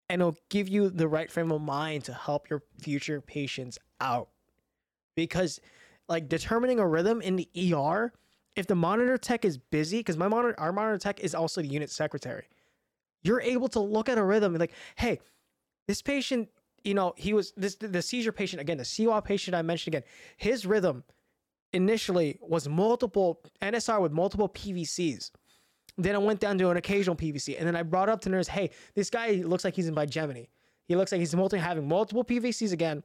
[0.10, 4.28] and it'll give you the right frame of mind to help your future patients out.
[5.16, 5.62] Because,
[6.10, 8.12] like, determining a rhythm in the ER,
[8.56, 11.68] if the monitor tech is busy, because my monitor, our monitor tech is also the
[11.68, 12.46] unit secretary,
[13.24, 15.20] you're able to look at a rhythm and like, hey,
[15.88, 16.50] this patient,
[16.84, 20.08] you know, he was this the seizure patient again, the CIWA patient I mentioned again,
[20.38, 21.04] his rhythm
[21.74, 25.32] initially was multiple NSR with multiple PVCs.
[25.98, 28.48] Then I went down to an occasional PVC, and then I brought up to nurse,
[28.48, 30.48] hey, this guy looks like he's in bigeminy.
[30.88, 33.04] He looks like he's multi having multiple PVCs again.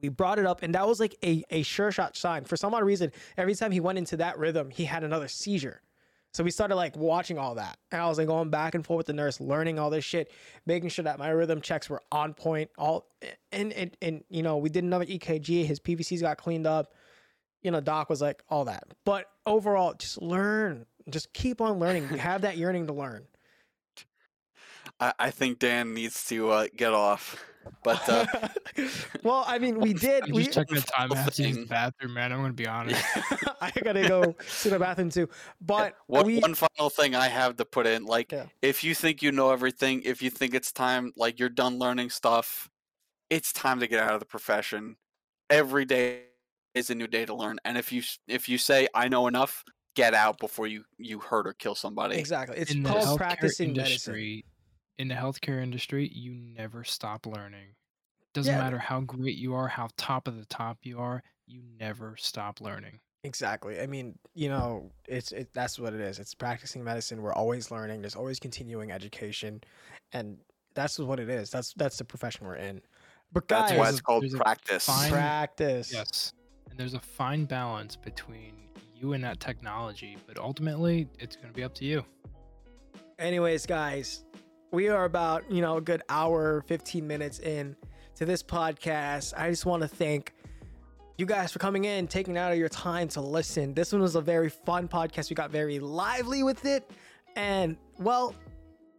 [0.00, 2.44] We brought it up, and that was like a, a sure shot sign.
[2.44, 5.80] For some odd reason, every time he went into that rhythm, he had another seizure.
[6.36, 7.78] So we started like watching all that.
[7.90, 10.30] And I was like going back and forth with the nurse, learning all this shit,
[10.66, 12.68] making sure that my rhythm checks were on point.
[12.76, 13.06] All
[13.52, 16.92] and and, and you know, we did another EKG, his PVCs got cleaned up.
[17.62, 18.84] You know, doc was like all that.
[19.06, 20.84] But overall, just learn.
[21.08, 22.06] Just keep on learning.
[22.18, 23.26] Have that yearning to learn.
[25.00, 27.42] I, I think Dan needs to uh, get off.
[27.82, 28.26] But uh,
[29.22, 30.24] well, I mean, we did.
[30.24, 31.12] I'm we, just checking the time.
[31.12, 32.32] I have to use the bathroom, man.
[32.32, 33.02] I'm gonna be honest.
[33.60, 35.28] I gotta go to the bathroom too.
[35.60, 38.46] But one, we, one final thing I have to put in, like, Yeah.
[38.62, 42.10] if you think you know everything, if you think it's time, like you're done learning
[42.10, 42.68] stuff,
[43.30, 44.96] it's time to get out of the profession.
[45.48, 46.22] Every day
[46.74, 49.64] is a new day to learn, and if you if you say I know enough,
[49.94, 52.16] get out before you you hurt or kill somebody.
[52.16, 52.56] exactly.
[52.58, 54.42] It's in called healthcare practicing medicine.
[54.98, 57.74] Industry, in the healthcare industry, you never stop learning.
[58.32, 58.60] Doesn't Yeah.
[58.60, 62.60] matter how great you are, how top of the top you are, you never stop
[62.60, 63.00] learning.
[63.24, 63.80] Exactly.
[63.80, 65.52] I mean, you know, it's it.
[65.52, 66.18] That's what it is.
[66.20, 67.22] It's practicing medicine.
[67.22, 68.00] We're always learning.
[68.02, 69.62] There's always continuing education,
[70.12, 70.38] and
[70.74, 71.50] that's what it is.
[71.50, 72.82] That's that's the profession we're in.
[73.32, 74.86] But guys, That's why it's called practice.
[74.86, 75.92] fine- practice.
[75.92, 76.32] Yes.
[76.70, 78.54] And there's a fine balance between
[78.94, 82.04] you and that technology, but ultimately, it's going to be up to you.
[83.18, 84.24] Anyways, guys,
[84.76, 87.74] we are about, you know, a good hour, 15 minutes in
[88.14, 89.32] to this podcast.
[89.34, 90.34] I just want to thank
[91.16, 93.72] you guys for coming in, taking out of your time to listen.
[93.72, 95.30] This one was a very fun podcast.
[95.30, 96.90] We got very lively with it.
[97.36, 98.34] And, well,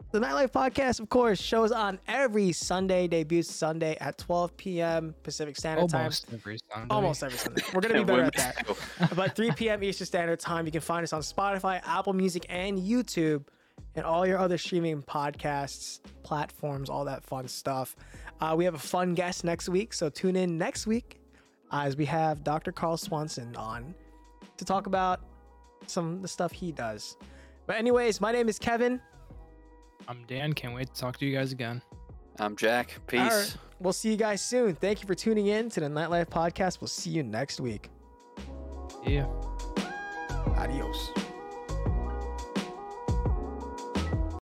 [0.10, 5.14] the Nightlife Podcast, of course, shows on every Sunday, debuts Sunday at 12 p.m.
[5.22, 6.00] Pacific Standard Time.
[6.00, 6.88] Almost every Sunday.
[6.90, 7.62] Almost every Sunday.
[7.72, 8.68] We're going to be better at that
[9.12, 9.84] about 3 p.m.
[9.84, 10.66] Eastern Standard Time.
[10.66, 13.44] You can find us on Spotify, Apple Music, and YouTube,
[13.96, 17.96] and all your other streaming podcasts, platforms, all that fun stuff.
[18.40, 21.20] Uh, we have a fun guest next week, so tune in next week
[21.72, 22.72] as we have Dr.
[22.72, 23.96] Carl Swanson on
[24.58, 25.22] to talk about
[25.88, 27.18] some of the stuff he does.
[27.66, 29.02] But, anyways, my name is Kevin.
[30.08, 30.54] I'm Dan.
[30.54, 31.82] Can't wait to talk to you guys again.
[32.40, 33.00] I'm Jack.
[33.08, 33.20] Peace.
[33.20, 34.76] All right, we'll see you guys soon.
[34.76, 36.80] Thank you for tuning in to the Nightlife Podcast.
[36.80, 37.90] We'll see you next week.
[39.04, 39.28] See ya.
[40.56, 41.27] Adios.